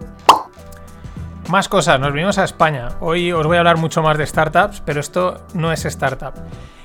Más 1.49 1.69
cosas, 1.69 2.01
nos 2.01 2.13
venimos 2.13 2.39
a 2.39 2.45
España. 2.45 2.89
Hoy 3.01 3.33
os 3.33 3.47
voy 3.47 3.57
a 3.57 3.61
hablar 3.61 3.77
mucho 3.77 4.03
más 4.03 4.19
de 4.19 4.27
startups, 4.27 4.81
pero 4.81 5.01
esto 5.01 5.47
no 5.55 5.73
es 5.73 5.85
startup. 5.85 6.35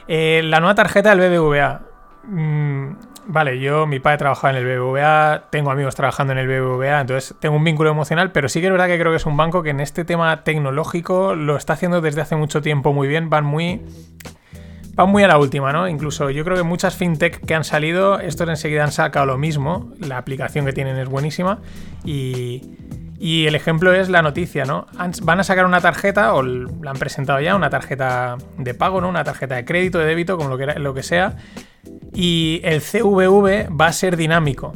Eh, 0.07 0.41
la 0.43 0.59
nueva 0.59 0.75
tarjeta 0.75 1.15
del 1.15 1.29
BBVA. 1.29 1.81
Mm, 2.23 2.91
vale, 3.31 3.59
yo, 3.59 3.87
mi 3.87 3.99
padre 3.99 4.17
trabajaba 4.17 4.51
en 4.51 4.57
el 4.57 4.65
BBVA, 4.65 5.47
tengo 5.49 5.71
amigos 5.71 5.95
trabajando 5.95 6.33
en 6.33 6.39
el 6.39 6.47
BBVA, 6.47 7.01
entonces 7.01 7.35
tengo 7.39 7.55
un 7.55 7.63
vínculo 7.63 7.89
emocional, 7.89 8.31
pero 8.31 8.49
sí 8.49 8.59
que 8.59 8.67
es 8.67 8.71
verdad 8.71 8.87
que 8.87 8.99
creo 8.99 9.11
que 9.11 9.17
es 9.17 9.25
un 9.25 9.37
banco 9.37 9.63
que 9.63 9.69
en 9.69 9.79
este 9.79 10.03
tema 10.03 10.43
tecnológico 10.43 11.33
lo 11.33 11.55
está 11.55 11.73
haciendo 11.73 12.01
desde 12.01 12.21
hace 12.21 12.35
mucho 12.35 12.61
tiempo 12.61 12.93
muy 12.93 13.07
bien, 13.07 13.29
van 13.29 13.45
muy... 13.45 13.81
Van 14.93 15.09
muy 15.09 15.23
a 15.23 15.27
la 15.29 15.37
última, 15.37 15.71
¿no? 15.71 15.87
Incluso 15.87 16.29
yo 16.31 16.43
creo 16.43 16.57
que 16.57 16.63
muchas 16.63 16.97
fintech 16.97 17.45
que 17.45 17.55
han 17.55 17.63
salido, 17.63 18.19
estos 18.19 18.49
enseguida 18.49 18.83
han 18.83 18.91
sacado 18.91 19.25
lo 19.25 19.37
mismo. 19.37 19.93
La 19.99 20.17
aplicación 20.17 20.65
que 20.65 20.73
tienen 20.73 20.97
es 20.97 21.07
buenísima. 21.07 21.61
Y, 22.03 22.75
y 23.17 23.47
el 23.47 23.55
ejemplo 23.55 23.93
es 23.93 24.09
la 24.09 24.21
noticia, 24.21 24.65
¿no? 24.65 24.87
Van 25.23 25.39
a 25.39 25.43
sacar 25.45 25.65
una 25.65 25.79
tarjeta, 25.79 26.33
o 26.33 26.43
la 26.43 26.91
han 26.91 26.97
presentado 26.97 27.39
ya, 27.39 27.55
una 27.55 27.69
tarjeta 27.69 28.35
de 28.57 28.73
pago, 28.73 28.99
¿no? 28.99 29.07
Una 29.07 29.23
tarjeta 29.23 29.55
de 29.55 29.63
crédito, 29.63 29.97
de 29.97 30.05
débito, 30.05 30.37
como 30.37 30.49
lo 30.49 30.57
que, 30.57 30.65
lo 30.77 30.93
que 30.93 31.03
sea. 31.03 31.37
Y 32.13 32.61
el 32.63 32.81
CVV 32.81 33.69
va 33.79 33.87
a 33.87 33.93
ser 33.93 34.17
dinámico. 34.17 34.75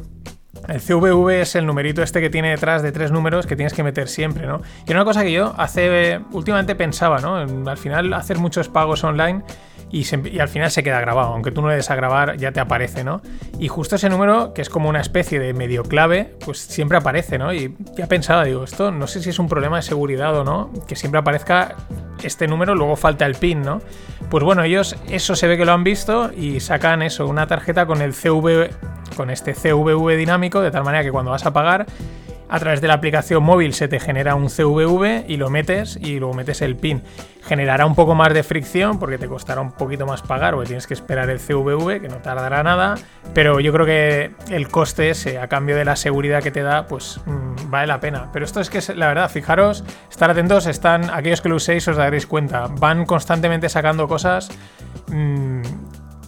El 0.68 0.82
CVV 0.82 1.42
es 1.42 1.56
el 1.56 1.65
numerito 1.65 2.01
este 2.01 2.22
que 2.22 2.30
tiene 2.30 2.50
detrás 2.50 2.82
de 2.82 2.92
tres 2.92 3.12
números 3.12 3.46
que 3.46 3.56
tienes 3.56 3.74
que 3.74 3.84
meter 3.84 4.08
siempre, 4.08 4.48
¿no? 4.48 4.62
Y 4.88 4.92
una 4.92 5.06
cosa 5.06 5.24
que 5.24 5.32
yo 5.32 5.54
hace 5.58 6.22
últimamente 6.32 6.75
pensaba, 6.75 7.20
¿no? 7.20 7.36
Al 7.36 7.77
final 7.77 8.13
hacer 8.13 8.39
muchos 8.39 8.68
pagos 8.68 9.04
online 9.04 9.44
y, 9.92 10.06
al 10.39 10.50
final 10.50 10.72
se 10.72 10.84
queda 10.84 11.00
grabado. 11.00 11.34
Aunque 11.34 11.51
tú 11.51 11.62
no 11.62 11.70
le 11.70 11.75
des 11.75 11.89
a 11.89 11.96
grabar, 11.96 12.38
ya 12.38 12.51
te 12.51 12.60
aparece, 12.60 13.04
¿no? 13.04 13.22
Y 13.60 13.68
justo 13.68 13.96
ese 13.96 14.10
número, 14.10 14.54
que 14.54 14.62
es 14.62 14.70
como 14.70 14.89
una 14.89 15.01
especie 15.01 15.39
de 15.39 15.54
medio 15.54 15.84
clave, 15.84 16.36
pues 16.44 16.60
siempre 16.60 16.98
aparece, 16.98 17.38
¿no? 17.38 17.54
Y 17.54 17.75
ya 17.96 18.08
pensaba, 18.08 18.44
digo, 18.44 18.63
esto 18.63 18.92
no 18.92 19.08
sé 19.08 19.22
si 19.22 19.30
es 19.30 19.39
un 19.39 19.48
problema 19.48 19.77
de 19.77 19.84
seguridad 19.84 20.36
o 20.36 20.44
no, 20.44 20.72
que 20.88 20.96
siempre 20.96 21.20
aparezca 21.20 21.75
este 22.24 22.48
número, 22.48 22.75
luego 22.75 22.96
falta 22.96 23.25
el 23.25 23.36
PIN, 23.36 23.62
¿no? 23.62 23.82
Pues 24.30 24.44
bueno, 24.44 24.63
ellos 24.63 24.96
eso 25.10 25.36
se 25.36 25.48
ve 25.48 25.58
que 25.58 25.65
lo 25.65 25.74
han 25.74 25.84
visto 25.84 26.32
y 26.36 26.60
sacan 26.60 27.01
eso, 27.01 27.27
una 27.27 27.48
tarjeta 27.48 27.86
con 27.86 28.01
el 28.01 28.13
CV, 28.13 28.72
con 29.15 29.30
este 29.30 29.54
CVV 29.54 30.18
dinámico, 30.18 30.62
de 30.62 30.72
tal 30.72 30.84
manera 30.84 31.04
que 31.04 31.12
cuando 31.12 31.32
vas 31.32 31.46
a 31.46 31.54
pagar 31.54 31.86
a 32.49 32.59
través 32.59 32.81
de 32.81 32.87
la 32.87 32.95
aplicación 32.95 33.43
móvil 33.43 33.73
se 33.73 33.87
te 33.87 33.99
genera 33.99 34.35
un 34.35 34.47
CVV 34.47 35.25
y 35.27 35.37
lo 35.37 35.49
metes 35.49 35.97
y 36.01 36.19
luego 36.19 36.33
metes 36.33 36.61
el 36.61 36.75
PIN. 36.75 37.03
Generará 37.43 37.85
un 37.85 37.95
poco 37.95 38.15
más 38.15 38.33
de 38.33 38.43
fricción 38.43 38.97
porque 38.99 39.17
te 39.17 39.27
costará 39.27 39.61
un 39.61 39.71
poquito 39.71 40.05
más 40.05 40.21
pagar 40.21 40.53
porque 40.53 40.67
tienes 40.67 40.87
que 40.87 40.93
esperar 40.93 41.29
el 41.29 41.39
CVV, 41.39 42.01
que 42.01 42.07
no 42.07 42.17
tardará 42.17 42.63
nada, 42.63 42.95
pero 43.33 43.59
yo 43.59 43.71
creo 43.71 43.85
que 43.85 44.31
el 44.49 44.67
coste 44.67 45.09
ese 45.09 45.39
a 45.39 45.47
cambio 45.47 45.75
de 45.75 45.85
la 45.85 45.95
seguridad 45.95 46.41
que 46.41 46.51
te 46.51 46.61
da, 46.61 46.87
pues 46.87 47.19
mmm, 47.25 47.69
vale 47.69 47.87
la 47.87 47.99
pena. 47.99 48.29
Pero 48.33 48.45
esto 48.45 48.61
es 48.61 48.69
que 48.69 48.81
la 48.95 49.07
verdad, 49.07 49.29
fijaros, 49.29 49.83
estar 50.09 50.29
atentos, 50.29 50.65
están 50.67 51.09
aquellos 51.11 51.41
que 51.41 51.49
lo 51.49 51.55
uséis 51.55 51.87
os 51.87 51.97
daréis 51.97 52.25
cuenta, 52.25 52.67
van 52.67 53.05
constantemente 53.05 53.69
sacando 53.69 54.07
cosas 54.07 54.49
mmm, 55.07 55.61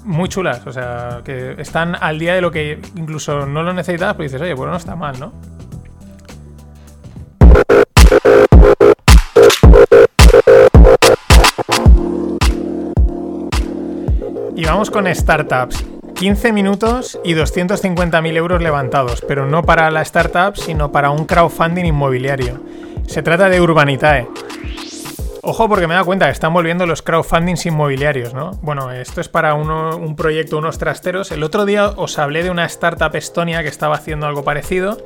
muy 0.03 0.29
chulas, 0.29 0.65
o 0.65 0.71
sea, 0.71 1.21
que 1.23 1.55
están 1.57 1.95
al 1.99 2.17
día 2.17 2.33
de 2.33 2.41
lo 2.41 2.51
que 2.51 2.79
incluso 2.95 3.45
no 3.45 3.63
lo 3.63 3.73
necesitas, 3.73 4.13
pero 4.13 4.23
dices, 4.23 4.41
oye, 4.41 4.53
bueno, 4.53 4.71
no 4.71 4.77
está 4.77 4.95
mal, 4.95 5.19
¿no? 5.19 5.56
Con 14.77 15.07
startups. 15.13 15.83
15 16.13 16.53
minutos 16.53 17.19
y 17.23 17.33
250.000 17.33 18.37
euros 18.37 18.61
levantados, 18.61 19.21
pero 19.27 19.47
no 19.47 19.63
para 19.63 19.89
la 19.89 20.03
startup, 20.03 20.55
sino 20.55 20.91
para 20.91 21.09
un 21.09 21.25
crowdfunding 21.25 21.85
inmobiliario. 21.85 22.61
Se 23.07 23.23
trata 23.23 23.49
de 23.49 23.59
Urbanitae. 23.59 24.29
Ojo 25.41 25.67
porque 25.67 25.87
me 25.87 25.95
da 25.95 26.03
cuenta 26.03 26.27
que 26.27 26.31
están 26.31 26.53
volviendo 26.53 26.85
los 26.85 27.01
crowdfundings 27.01 27.65
inmobiliarios, 27.65 28.35
¿no? 28.35 28.51
Bueno, 28.61 28.91
esto 28.91 29.19
es 29.19 29.29
para 29.29 29.55
uno, 29.55 29.97
un 29.97 30.15
proyecto, 30.15 30.59
unos 30.59 30.77
trasteros. 30.77 31.31
El 31.31 31.41
otro 31.41 31.65
día 31.65 31.87
os 31.95 32.19
hablé 32.19 32.43
de 32.43 32.51
una 32.51 32.65
startup 32.65 33.15
estonia 33.15 33.63
que 33.63 33.69
estaba 33.69 33.95
haciendo 33.95 34.27
algo 34.27 34.43
parecido 34.43 34.99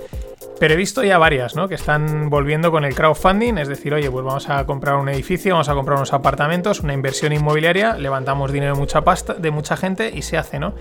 pero 0.60 0.74
he 0.74 0.78
visto 0.78 1.04
ya 1.04 1.18
varias, 1.18 1.56
¿no? 1.56 1.68
Que 1.68 1.76
están 1.76 2.30
volviendo 2.30 2.72
con 2.72 2.86
el 2.86 2.94
crowdfunding, 2.94 3.58
es 3.58 3.68
decir, 3.68 3.94
oye, 3.94 4.10
pues 4.12 4.24
vamos 4.24 4.50
a 4.50 4.66
comprar 4.66 4.96
un 4.96 5.10
edificio, 5.10 5.54
vamos 5.54 5.70
a 5.70 5.74
comprar 5.74 5.98
unos 5.98 6.14
apartamentos, 6.14 6.82
una 6.82 6.94
inversión 6.94 7.34
inmobiliaria, 7.34 7.98
levantamos 7.98 8.52
dinero 8.52 8.74
de 8.76 8.80
mucha 8.80 9.02
pasta, 9.02 9.34
de 9.34 9.52
mucha 9.52 9.78
gente 9.78 10.12
y 10.14 10.22
se 10.22 10.38
hace, 10.38 10.60
¿no? 10.60 10.76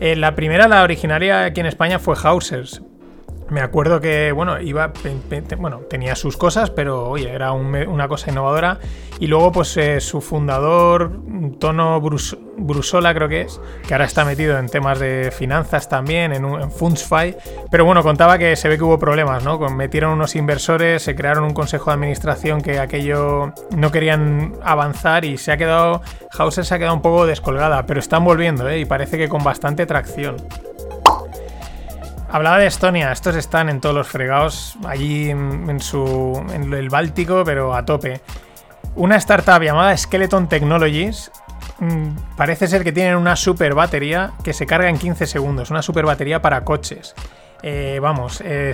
Eh, 0.00 0.16
la 0.16 0.34
primera, 0.34 0.68
la 0.68 0.82
originaria 0.82 1.44
aquí 1.44 1.60
en 1.60 1.66
España 1.66 1.98
fue 1.98 2.16
Hausers, 2.22 2.82
me 3.52 3.60
acuerdo 3.60 4.00
que, 4.00 4.32
bueno, 4.32 4.58
iba, 4.60 4.92
bueno, 5.58 5.80
tenía 5.88 6.16
sus 6.16 6.36
cosas, 6.36 6.70
pero 6.70 7.08
oye, 7.08 7.30
era 7.30 7.52
un, 7.52 7.74
una 7.86 8.08
cosa 8.08 8.30
innovadora. 8.30 8.78
Y 9.20 9.26
luego, 9.26 9.52
pues 9.52 9.76
eh, 9.76 10.00
su 10.00 10.20
fundador, 10.20 11.12
Tono 11.60 12.00
Brus, 12.00 12.36
Brusola, 12.56 13.14
creo 13.14 13.28
que 13.28 13.42
es, 13.42 13.60
que 13.86 13.94
ahora 13.94 14.06
está 14.06 14.24
metido 14.24 14.58
en 14.58 14.68
temas 14.68 14.98
de 14.98 15.30
finanzas 15.30 15.88
también, 15.88 16.32
en, 16.32 16.44
en 16.44 16.70
FundsFi. 16.70 17.36
Pero 17.70 17.84
bueno, 17.84 18.02
contaba 18.02 18.38
que 18.38 18.56
se 18.56 18.68
ve 18.68 18.78
que 18.78 18.84
hubo 18.84 18.98
problemas, 18.98 19.44
¿no? 19.44 19.58
Metieron 19.68 20.12
unos 20.12 20.34
inversores, 20.34 21.02
se 21.02 21.14
crearon 21.14 21.44
un 21.44 21.54
consejo 21.54 21.90
de 21.90 21.94
administración 21.94 22.62
que 22.62 22.78
aquello 22.78 23.52
no 23.76 23.92
querían 23.92 24.54
avanzar 24.62 25.24
y 25.24 25.36
se 25.36 25.52
ha 25.52 25.56
quedado, 25.58 26.00
Hauser 26.36 26.64
se 26.64 26.74
ha 26.74 26.78
quedado 26.78 26.94
un 26.94 27.02
poco 27.02 27.26
descolgada, 27.26 27.84
pero 27.86 28.00
están 28.00 28.24
volviendo, 28.24 28.68
¿eh? 28.68 28.80
Y 28.80 28.86
parece 28.86 29.18
que 29.18 29.28
con 29.28 29.44
bastante 29.44 29.84
tracción. 29.84 30.36
Hablaba 32.32 32.56
de 32.56 32.66
Estonia, 32.66 33.12
estos 33.12 33.36
están 33.36 33.68
en 33.68 33.78
todos 33.78 33.94
los 33.94 34.08
fregados, 34.08 34.78
allí 34.86 35.28
en, 35.28 35.68
el 35.68 36.88
Báltico, 36.88 37.42
pero 37.44 37.74
a 37.74 37.84
tope. 37.84 38.22
Una 38.94 39.16
startup 39.16 39.60
llamada 39.62 39.94
Skeleton 39.94 40.48
Technologies 40.48 41.30
mmm, 41.78 42.08
parece 42.34 42.68
ser 42.68 42.84
que 42.84 42.92
tienen 42.92 43.16
una 43.16 43.36
super 43.36 43.74
batería 43.74 44.32
que 44.42 44.54
se 44.54 44.64
carga 44.64 44.88
en 44.88 44.96
15 44.96 45.26
segundos, 45.26 45.70
una 45.70 45.82
super 45.82 46.06
batería 46.06 46.40
para 46.40 46.64
coches. 46.64 47.14
Eh, 47.62 47.98
vamos, 48.00 48.40
eh, 48.42 48.72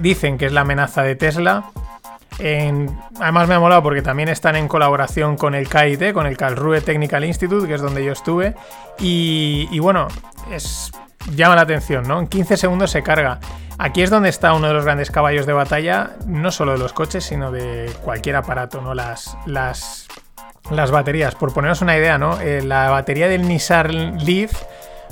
dicen 0.00 0.38
que 0.38 0.46
es 0.46 0.52
la 0.52 0.60
amenaza 0.60 1.02
de 1.02 1.16
Tesla. 1.16 1.72
Además 2.38 3.48
me 3.48 3.54
ha 3.54 3.60
molado 3.60 3.82
porque 3.82 4.02
también 4.02 4.28
están 4.28 4.54
en 4.54 4.68
colaboración 4.68 5.36
con 5.36 5.56
el 5.56 5.68
KIT, 5.68 6.12
con 6.12 6.26
el 6.26 6.36
Karlsruhe 6.36 6.80
Technical 6.80 7.24
Institute, 7.24 7.66
que 7.66 7.74
es 7.74 7.82
donde 7.82 8.04
yo 8.04 8.12
estuve. 8.12 8.54
Y 9.00 9.76
bueno, 9.80 10.06
es 10.52 10.92
llama 11.34 11.56
la 11.56 11.62
atención, 11.62 12.06
¿no? 12.06 12.20
En 12.20 12.26
15 12.26 12.56
segundos 12.56 12.90
se 12.90 13.02
carga. 13.02 13.40
Aquí 13.78 14.02
es 14.02 14.10
donde 14.10 14.28
está 14.28 14.52
uno 14.52 14.68
de 14.68 14.74
los 14.74 14.84
grandes 14.84 15.10
caballos 15.10 15.46
de 15.46 15.52
batalla, 15.52 16.12
no 16.26 16.50
solo 16.50 16.72
de 16.72 16.78
los 16.78 16.92
coches, 16.92 17.24
sino 17.24 17.50
de 17.50 17.90
cualquier 18.04 18.36
aparato, 18.36 18.80
¿no? 18.80 18.94
Las, 18.94 19.36
las, 19.46 20.06
las 20.70 20.90
baterías. 20.90 21.34
Por 21.34 21.52
poneros 21.52 21.82
una 21.82 21.96
idea, 21.96 22.18
¿no? 22.18 22.40
Eh, 22.40 22.62
la 22.62 22.90
batería 22.90 23.28
del 23.28 23.48
Nissan 23.48 24.18
Leaf 24.24 24.52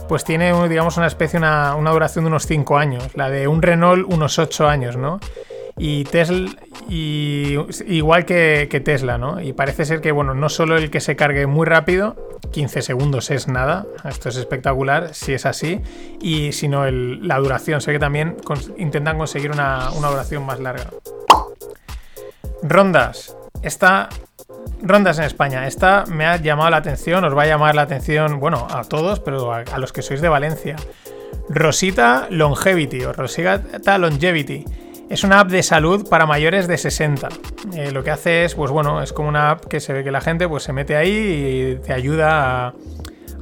pues 0.09 0.25
tiene, 0.25 0.69
digamos, 0.69 0.97
una 0.97 1.07
especie, 1.07 1.38
una, 1.38 1.76
una 1.76 1.93
duración 1.93 2.25
de 2.25 2.29
unos 2.29 2.47
5 2.47 2.79
años. 2.79 3.05
La 3.14 3.31
de 3.31 3.47
un 3.47 3.62
Renault, 3.62 4.12
unos 4.12 4.38
8 4.38 4.69
años, 4.69 4.97
¿no? 4.97 5.21
Y 5.76 6.05
Tesla, 6.05 6.50
y, 6.89 7.57
igual 7.87 8.25
que, 8.25 8.83
Tesla, 8.85 9.19
¿no? 9.19 9.41
Y 9.41 9.53
parece 9.53 9.85
ser 9.85 10.01
que, 10.01 10.13
bueno, 10.13 10.35
no 10.35 10.49
solo 10.49 10.77
el 10.77 10.91
que 10.91 11.01
se 11.01 11.17
cargue 11.17 11.47
muy 11.47 11.67
rápido, 11.67 12.17
15 12.53 12.83
segundos 12.83 13.31
es 13.31 13.49
nada, 13.49 13.87
esto 14.09 14.29
es 14.29 14.37
espectacular, 14.37 15.15
si 15.15 15.33
es 15.33 15.47
así, 15.47 15.81
y 16.21 16.53
sino 16.53 16.91
la 16.91 17.39
duración, 17.39 17.81
sé 17.81 17.93
que 17.93 17.99
también 17.99 18.37
intentan 18.79 19.19
conseguir 19.19 19.51
una, 19.51 19.91
una 19.93 20.09
duración 20.09 20.45
más 20.45 20.61
larga. 20.61 20.91
Rondas. 22.63 23.37
Esta 23.63 24.09
rondas 24.83 25.19
en 25.19 25.25
España. 25.25 25.67
Esta 25.67 26.05
me 26.07 26.27
ha 26.27 26.37
llamado 26.37 26.71
la 26.71 26.79
atención, 26.79 27.25
os 27.25 27.37
va 27.37 27.43
a 27.43 27.47
llamar 27.47 27.75
la 27.75 27.83
atención, 27.83 28.41
bueno, 28.41 28.67
a 28.71 28.85
todos, 28.85 29.21
pero 29.21 29.53
a, 29.53 29.79
los 29.79 29.93
que 29.93 30.03
sois 30.03 30.21
de 30.21 30.29
Valencia. 30.29 30.77
Rosita 31.49 32.29
Longevity 32.31 33.05
o 33.05 33.13
Rosita 33.13 33.99
Longevity. 33.99 34.65
Es 35.11 35.25
una 35.25 35.40
app 35.40 35.49
de 35.49 35.64
salud 35.64 36.09
para 36.09 36.25
mayores 36.25 36.69
de 36.69 36.79
60. 36.79 37.29
Eh, 37.75 37.90
lo 37.90 38.05
que 38.05 38.12
hace 38.12 38.45
es, 38.45 38.55
pues 38.55 38.71
bueno, 38.71 39.02
es 39.02 39.12
como 39.12 39.29
una 39.29 39.50
app 39.50 39.64
que 39.64 39.81
se 39.81 39.93
ve 39.93 40.05
que 40.05 40.12
la 40.12 40.21
gente 40.21 40.49
pues, 40.49 40.62
se 40.62 40.73
mete 40.73 40.95
ahí 40.95 41.75
y 41.81 41.85
te 41.85 41.93
ayuda 41.93 42.75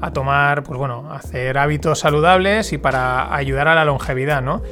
a, 0.00 0.10
tomar, 0.14 0.62
pues 0.62 0.78
bueno, 0.78 1.10
a 1.10 1.16
hacer 1.16 1.58
hábitos 1.58 1.98
saludables 1.98 2.72
y 2.72 2.78
para 2.78 3.34
ayudar 3.34 3.68
a 3.68 3.74
la 3.74 3.84
longevidad, 3.84 4.40
¿no? 4.40 4.62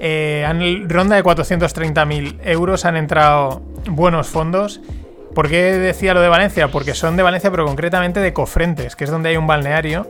Eh, 0.00 0.46
en 0.46 0.86
ronda 0.90 1.16
de 1.16 1.24
430.000 1.24 2.40
euros 2.44 2.84
han 2.84 2.98
entrado 2.98 3.62
buenos 3.88 4.28
fondos 4.28 4.82
¿Por 5.34 5.48
qué 5.48 5.72
decía 5.72 6.14
lo 6.14 6.20
de 6.20 6.28
Valencia? 6.28 6.68
Porque 6.68 6.94
son 6.94 7.16
de 7.16 7.24
Valencia, 7.24 7.50
pero 7.50 7.66
concretamente 7.66 8.20
de 8.20 8.32
Cofrentes, 8.32 8.94
que 8.94 9.02
es 9.02 9.10
donde 9.10 9.30
hay 9.30 9.36
un 9.36 9.48
balneario. 9.48 10.06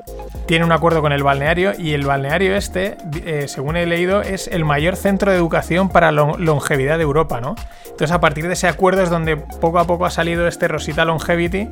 Tiene 0.46 0.66
un 0.66 0.72
acuerdo 0.72 1.00
con 1.00 1.12
el 1.12 1.22
balneario 1.22 1.72
y 1.78 1.94
el 1.94 2.04
balneario 2.04 2.54
este, 2.54 2.98
eh, 3.24 3.48
según 3.48 3.76
he 3.76 3.86
leído, 3.86 4.20
es 4.20 4.48
el 4.48 4.66
mayor 4.66 4.96
centro 4.96 5.30
de 5.30 5.38
educación 5.38 5.88
para 5.88 6.12
longevidad 6.12 6.98
de 6.98 7.04
Europa, 7.04 7.40
¿no? 7.40 7.54
Entonces, 7.84 8.10
a 8.10 8.20
partir 8.20 8.46
de 8.48 8.52
ese 8.52 8.68
acuerdo 8.68 9.02
es 9.02 9.08
donde 9.08 9.38
poco 9.38 9.78
a 9.78 9.86
poco 9.86 10.04
ha 10.04 10.10
salido 10.10 10.46
este 10.46 10.68
Rosita 10.68 11.06
Longevity. 11.06 11.70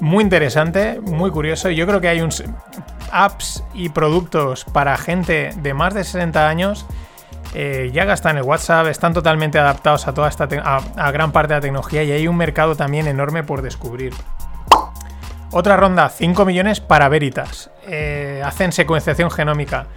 Muy 0.00 0.24
interesante, 0.24 0.98
muy 1.00 1.30
curioso. 1.30 1.70
Yo 1.70 1.86
creo 1.86 2.00
que 2.00 2.08
hay 2.08 2.26
apps 3.12 3.62
y 3.72 3.90
productos 3.90 4.64
para 4.64 4.96
gente 4.96 5.50
de 5.56 5.74
más 5.74 5.94
de 5.94 6.02
60 6.02 6.48
años 6.48 6.86
eh, 7.54 7.90
ya 7.92 8.04
gastan 8.04 8.36
el 8.36 8.44
WhatsApp, 8.44 8.86
están 8.86 9.12
totalmente 9.12 9.58
adaptados 9.58 10.06
a 10.06 10.14
toda 10.14 10.28
esta 10.28 10.48
a, 10.62 11.10
gran 11.10 11.32
parte 11.32 11.54
de 11.54 11.58
la 11.58 11.60
tecnología 11.62 12.02
y 12.04 12.12
hay 12.12 12.28
un 12.28 12.36
mercado 12.36 12.76
también 12.76 13.08
enorme 13.08 13.42
por 13.42 13.62
descubrir. 13.62 14.14
Otra 15.52 15.76
ronda, 15.76 16.08
5 16.08 16.44
millones 16.44 16.80
para 16.80 17.08
Veritas. 17.08 17.70
Eh, 17.86 18.40
hacen 18.44 18.70
secuenciación 18.70 19.32
genómica. 19.32 19.88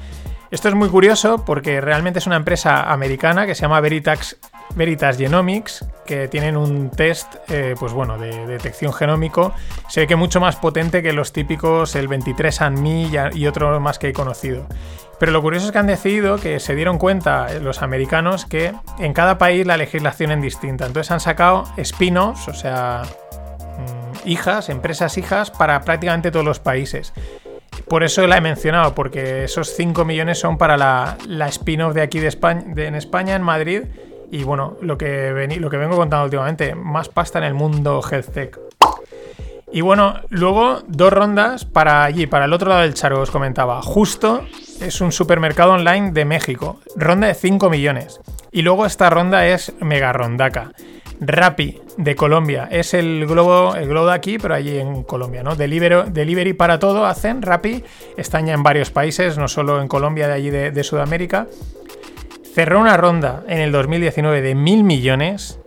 Esto 0.50 0.68
es 0.70 0.76
muy 0.76 0.90
curioso 0.90 1.46
porque 1.46 1.80
realmente 1.80 2.20
es 2.20 2.28
una 2.28 2.38
empresa 2.38 2.92
americana 2.92 3.46
que 3.46 3.54
se 3.54 3.62
llama 3.62 3.80
Veritas, 3.82 4.38
Veritas 4.76 5.18
Genomics, 5.18 5.86
que 6.06 6.28
tienen 6.28 6.58
un 6.58 6.90
test 6.90 7.36
eh, 7.50 7.76
pues 7.80 7.94
bueno, 7.94 8.18
de, 8.18 8.46
detección 8.48 8.94
genómico. 8.94 9.54
Se 9.90 10.02
ve 10.02 10.08
que 10.08 10.16
mucho 10.16 10.40
más 10.40 10.56
potente 10.56 11.04
que 11.04 11.14
los 11.14 11.32
típicos 11.34 11.96
el 11.96 12.10
23andMe 12.10 13.34
y, 13.36 13.48
otro 13.48 13.80
más 13.80 14.00
que 14.00 14.10
he 14.10 14.14
conocido. 14.14 14.68
Pero 15.20 15.32
lo 15.32 15.42
curioso 15.42 15.68
es 15.68 15.72
que 15.72 15.78
han 15.78 15.88
decidido 15.88 16.38
que 16.38 16.60
se 16.60 16.76
dieron 16.76 16.98
cuenta 16.98 17.54
eh, 17.54 17.60
los 17.60 17.82
americanos 17.82 18.46
que 18.46 18.74
en 19.00 19.14
cada 19.14 19.38
país 19.38 19.66
la 19.66 19.78
legislación 19.78 20.32
es 20.32 20.42
distinta. 20.42 20.86
Entonces 20.86 21.12
han 21.12 21.20
sacado 21.20 21.64
spin-offs, 21.78 22.48
o 22.48 22.54
sea, 22.54 23.04
mm, 23.04 24.28
hijas, 24.28 24.70
empresas 24.70 25.18
hijas 25.18 25.52
para 25.52 25.82
prácticamente 25.82 26.32
todos 26.32 26.46
los 26.46 26.60
países. 26.60 27.14
Por 27.88 28.04
eso 28.04 28.26
la 28.28 28.38
he 28.38 28.42
mencionado, 28.42 28.96
porque 28.96 29.44
esos 29.44 29.76
5 29.76 30.06
millones 30.06 30.40
son 30.40 30.58
para 30.58 30.78
la, 30.78 31.18
spin-off 31.48 31.94
de 31.94 32.02
aquí 32.02 32.20
de 32.20 32.28
España, 32.28 32.64
en 32.76 32.96
España, 32.96 33.36
en 33.36 33.42
Madrid. 33.42 33.84
Y 34.32 34.44
bueno, 34.44 34.78
lo 34.82 34.98
que, 34.98 35.58
lo 35.60 35.70
que 35.70 35.78
vengo 35.78 35.96
contando 35.96 36.26
últimamente, 36.26 36.76
más 36.76 37.10
pasta 37.10 37.40
en 37.40 37.46
el 37.46 37.54
mundo 37.54 38.02
health 38.10 38.30
tech. 38.34 38.60
Y 39.74 39.82
bueno, 39.82 40.22
luego 40.30 40.84
dos 40.88 41.12
rondas 41.12 41.66
para 41.66 42.04
allí, 42.04 42.28
para 42.28 42.46
el 42.46 42.54
otro 42.54 42.70
lado 42.70 42.82
del 42.82 42.94
charco, 42.94 43.22
os 43.22 43.32
comentaba. 43.32 43.82
Justo 43.82 44.46
es 44.80 45.02
un 45.02 45.12
supermercado 45.12 45.72
online 45.72 46.12
de 46.12 46.26
México. 46.26 46.80
Ronda 46.96 47.26
de 47.26 47.34
5 47.34 47.72
millones. 47.72 48.22
Y 48.52 48.62
luego 48.62 48.86
esta 48.86 49.10
ronda 49.10 49.48
es 49.48 49.74
mega 49.80 50.14
rondaca. 50.14 50.74
Rappi 51.20 51.82
de 51.98 52.16
Colombia. 52.16 52.68
Es 52.70 52.94
el 52.94 53.26
globo, 53.26 53.76
el 53.76 53.88
globo 53.88 54.08
de 54.08 54.14
aquí, 54.14 54.38
pero 54.38 54.54
allí 54.54 54.78
en 54.78 55.02
Colombia, 55.04 55.42
¿no? 55.42 55.56
Delivery, 55.56 56.54
para 56.54 56.78
todo 56.78 57.08
hacen 57.08 57.42
Rappi. 57.42 57.84
Están 58.16 58.46
ya 58.46 58.54
en 58.54 58.62
varios 58.62 58.92
países, 58.92 59.40
no 59.40 59.48
solo 59.48 59.82
en 59.82 59.88
Colombia, 59.88 60.28
de 60.28 60.34
allí 60.34 60.50
de 60.52 60.84
Sudamérica. 60.84 61.48
Cerró 62.54 62.80
una 62.80 62.98
ronda 62.98 63.44
en 63.48 63.60
el 63.60 63.72
2019 63.72 64.42
de 64.42 64.56
mil 64.56 64.84
millones 64.84 65.60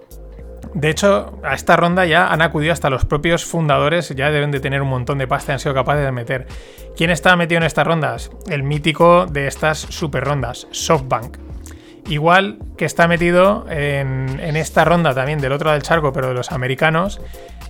de 0.77 0.90
hecho, 0.90 1.40
a 1.42 1.55
esta 1.55 1.75
ronda 1.75 2.05
ya 2.05 2.27
han 2.27 2.42
acudido 2.42 2.70
hasta 2.70 2.90
los 2.90 3.07
propios 3.07 3.46
fundadores, 3.46 4.11
ya 4.11 4.31
deben 4.31 4.51
de 4.51 4.61
tener 4.61 4.83
un 4.83 4.88
montón 4.88 5.16
de 5.16 5.27
pasta 5.27 5.53
y 5.53 5.55
han 5.55 5.59
sido 5.59 5.75
capaces 5.75 6.05
de 6.05 6.12
meter. 6.12 6.46
¿Quién 6.94 7.09
está 7.09 7.35
metido 7.35 7.57
en 7.57 7.62
estas 7.62 7.87
rondas? 7.87 8.31
El 8.46 8.62
mítico 8.62 9.25
de 9.25 9.46
estas 9.46 9.79
super 9.79 10.22
rondas, 10.22 10.68
SoftBank. 10.72 11.38
Igual 12.09 12.59
que 12.77 12.85
está 12.85 13.09
metido 13.09 13.64
en, 13.70 14.38
esta 14.55 14.85
ronda 14.85 15.14
también 15.14 15.40
del 15.40 15.53
otro 15.53 15.64
lado 15.64 15.79
del 15.79 15.83
charco, 15.83 16.12
pero 16.12 16.29
de 16.29 16.35
los 16.35 16.53
americanos, 16.53 17.22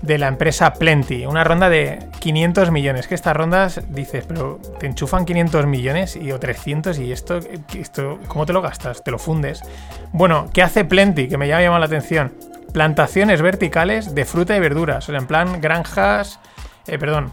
de 0.02 0.18
la 0.18 0.28
empresa 0.28 0.74
Plenty. 0.74 1.26
Una 1.26 1.44
ronda 1.44 1.68
de 1.68 1.98
500 2.20 2.70
millones. 2.70 3.06
Que 3.06 3.14
estas 3.14 3.36
rondas 3.36 3.80
dices, 3.88 4.24
pero 4.26 4.60
te 4.78 4.86
enchufan 4.86 5.24
500 5.24 5.66
millones 5.66 6.16
y 6.16 6.32
o 6.32 6.38
300 6.38 6.98
y 6.98 7.12
esto, 7.12 7.40
esto, 7.74 8.18
¿cómo 8.28 8.46
te 8.46 8.52
lo 8.52 8.62
gastas? 8.62 9.02
Te 9.02 9.10
lo 9.10 9.18
fundes. 9.18 9.62
Bueno, 10.12 10.48
¿qué 10.52 10.62
hace 10.62 10.84
Plenty? 10.84 11.28
Que 11.28 11.38
me 11.38 11.48
llama, 11.48 11.62
llama 11.62 11.78
la 11.78 11.86
atención 11.86 12.32
plantaciones 12.76 13.40
verticales 13.40 14.14
de 14.14 14.26
fruta 14.26 14.54
y 14.54 14.60
verduras. 14.60 15.08
O 15.08 15.12
sea, 15.12 15.18
en 15.18 15.26
plan 15.26 15.62
granjas, 15.62 16.40
eh, 16.86 16.98
perdón, 16.98 17.32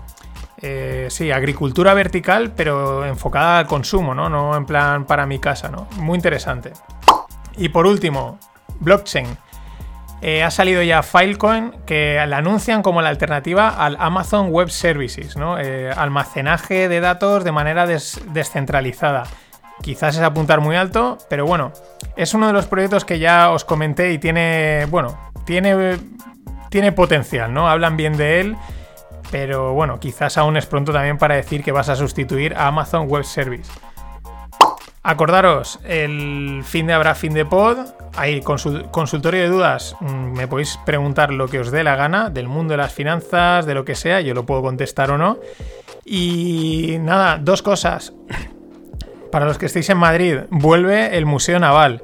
eh, 0.61 1.07
sí, 1.09 1.31
agricultura 1.31 1.93
vertical, 1.93 2.53
pero 2.55 3.05
enfocada 3.05 3.59
al 3.59 3.67
consumo, 3.67 4.15
¿no? 4.15 4.29
No 4.29 4.55
en 4.55 4.65
plan 4.65 5.03
para 5.03 5.25
mi 5.25 5.39
casa, 5.39 5.67
¿no? 5.67 5.87
Muy 5.97 6.15
interesante. 6.15 6.71
Y 7.57 7.67
por 7.67 7.85
último, 7.85 8.39
blockchain. 8.79 9.37
Eh, 10.25 10.41
ha 10.41 10.49
salido 10.51 10.81
ya 10.81 11.03
Filecoin 11.03 11.73
que 11.85 12.23
la 12.25 12.37
anuncian 12.37 12.81
como 12.81 13.01
la 13.01 13.09
alternativa 13.09 13.67
al 13.67 13.97
Amazon 13.99 14.51
Web 14.51 14.69
Services, 14.69 15.35
¿no? 15.35 15.57
almacenaje 15.97 16.87
de 16.87 17.01
datos 17.01 17.43
de 17.43 17.51
manera 17.51 17.85
descentralizada. 17.85 19.23
Quizás 19.81 20.15
es 20.15 20.21
apuntar 20.21 20.61
muy 20.61 20.77
alto, 20.77 21.17
pero 21.29 21.45
bueno, 21.45 21.73
es 22.15 22.33
uno 22.33 22.47
de 22.47 22.53
los 22.53 22.67
proyectos 22.67 23.03
que 23.03 23.19
ya 23.19 23.51
os 23.51 23.65
comenté 23.65 24.13
y 24.13 24.17
tiene, 24.17 24.87
bueno, 24.89 25.17
tiene, 25.45 25.97
tiene 26.69 26.93
potencial, 26.93 27.53
¿no? 27.53 27.67
Hablan 27.67 27.97
bien 27.97 28.15
de 28.15 28.39
él, 28.39 28.55
pero 29.29 29.73
bueno, 29.73 29.99
quizás 29.99 30.37
aún 30.37 30.55
es 30.55 30.67
pronto 30.67 30.93
también 30.93 31.17
para 31.17 31.35
decir 31.35 31.63
que 31.63 31.73
vas 31.73 31.89
a 31.89 31.97
sustituir 31.97 32.53
a 32.55 32.67
Amazon 32.67 33.09
Web 33.09 33.25
Service. 33.25 33.69
Acordaros, 35.05 35.81
el 35.83 36.61
fin 36.63 36.87
de 36.87 36.93
habrá 36.93 37.13
fin 37.13 37.33
de 37.33 37.45
pod. 37.45 37.77
Hay 38.15 38.39
consultorio 38.39 39.41
de 39.41 39.49
dudas. 39.49 39.97
Mm, 39.99 40.31
me 40.31 40.47
podéis 40.47 40.79
preguntar 40.85 41.33
lo 41.33 41.49
que 41.49 41.59
os 41.59 41.71
dé 41.71 41.83
la 41.83 41.97
gana, 41.97 42.29
del 42.29 42.47
mundo 42.47 42.71
de 42.71 42.77
las 42.77 42.93
finanzas, 42.93 43.65
de 43.65 43.73
lo 43.73 43.83
que 43.83 43.95
sea. 43.95 44.21
Yo 44.21 44.33
lo 44.33 44.45
puedo 44.45 44.61
contestar 44.61 45.11
o 45.11 45.17
no. 45.17 45.39
Y 46.05 46.97
nada, 47.01 47.37
dos 47.37 47.61
cosas. 47.61 48.13
Para 49.31 49.45
los 49.45 49.57
que 49.57 49.65
estéis 49.65 49.89
en 49.89 49.97
Madrid, 49.97 50.39
vuelve 50.49 51.17
el 51.17 51.25
Museo 51.25 51.59
Naval. 51.59 52.01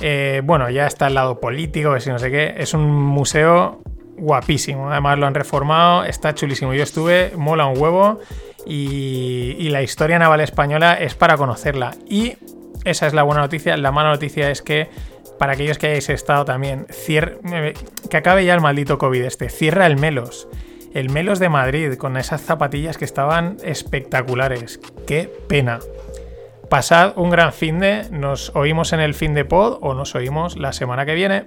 Eh, 0.00 0.42
bueno, 0.44 0.68
ya 0.70 0.88
está 0.88 1.06
el 1.06 1.14
lado 1.14 1.38
político, 1.38 1.94
que 1.94 2.00
si 2.00 2.10
no 2.10 2.18
sé 2.18 2.32
qué. 2.32 2.54
Es 2.56 2.74
un 2.74 2.90
museo 2.90 3.82
guapísimo. 4.16 4.90
Además 4.90 5.18
lo 5.18 5.26
han 5.26 5.34
reformado, 5.34 6.02
está 6.02 6.34
chulísimo. 6.34 6.74
Yo 6.74 6.82
estuve, 6.82 7.32
mola 7.36 7.66
un 7.66 7.78
huevo. 7.78 8.18
Y, 8.68 9.68
la 9.70 9.82
historia 9.82 10.18
naval 10.18 10.40
española 10.40 10.94
es 10.94 11.14
para 11.14 11.36
conocerla. 11.36 11.94
Y 12.08 12.36
esa 12.84 13.06
es 13.06 13.14
la 13.14 13.22
buena 13.22 13.40
noticia. 13.40 13.76
La 13.76 13.92
mala 13.92 14.10
noticia 14.10 14.50
es 14.50 14.60
que 14.60 14.90
para 15.38 15.54
aquellos 15.54 15.78
que 15.78 15.86
hayáis 15.86 16.10
estado 16.10 16.44
también, 16.44 16.86
que 18.10 18.16
acabe 18.16 18.44
ya 18.44 18.54
el 18.54 18.60
maldito 18.60 18.98
COVID 18.98 19.22
este, 19.22 19.48
cierra 19.48 19.86
el 19.86 19.96
Melos. 19.96 20.48
El 20.94 21.10
Melos 21.10 21.38
de 21.38 21.48
Madrid, 21.48 21.94
con 21.94 22.16
esas 22.16 22.42
zapatillas 22.42 22.98
que 22.98 23.04
estaban 23.04 23.56
espectaculares. 23.62 24.80
Qué 25.06 25.30
pena. 25.48 25.78
Pasad 26.68 27.12
un 27.16 27.30
gran 27.30 27.52
fin 27.52 27.78
de. 27.78 28.06
Nos 28.10 28.54
oímos 28.54 28.92
en 28.92 29.00
el 29.00 29.14
fin 29.14 29.32
de 29.32 29.46
pod 29.46 29.78
o 29.80 29.94
nos 29.94 30.14
oímos 30.14 30.58
la 30.58 30.72
semana 30.72 31.06
que 31.06 31.14
viene. 31.14 31.46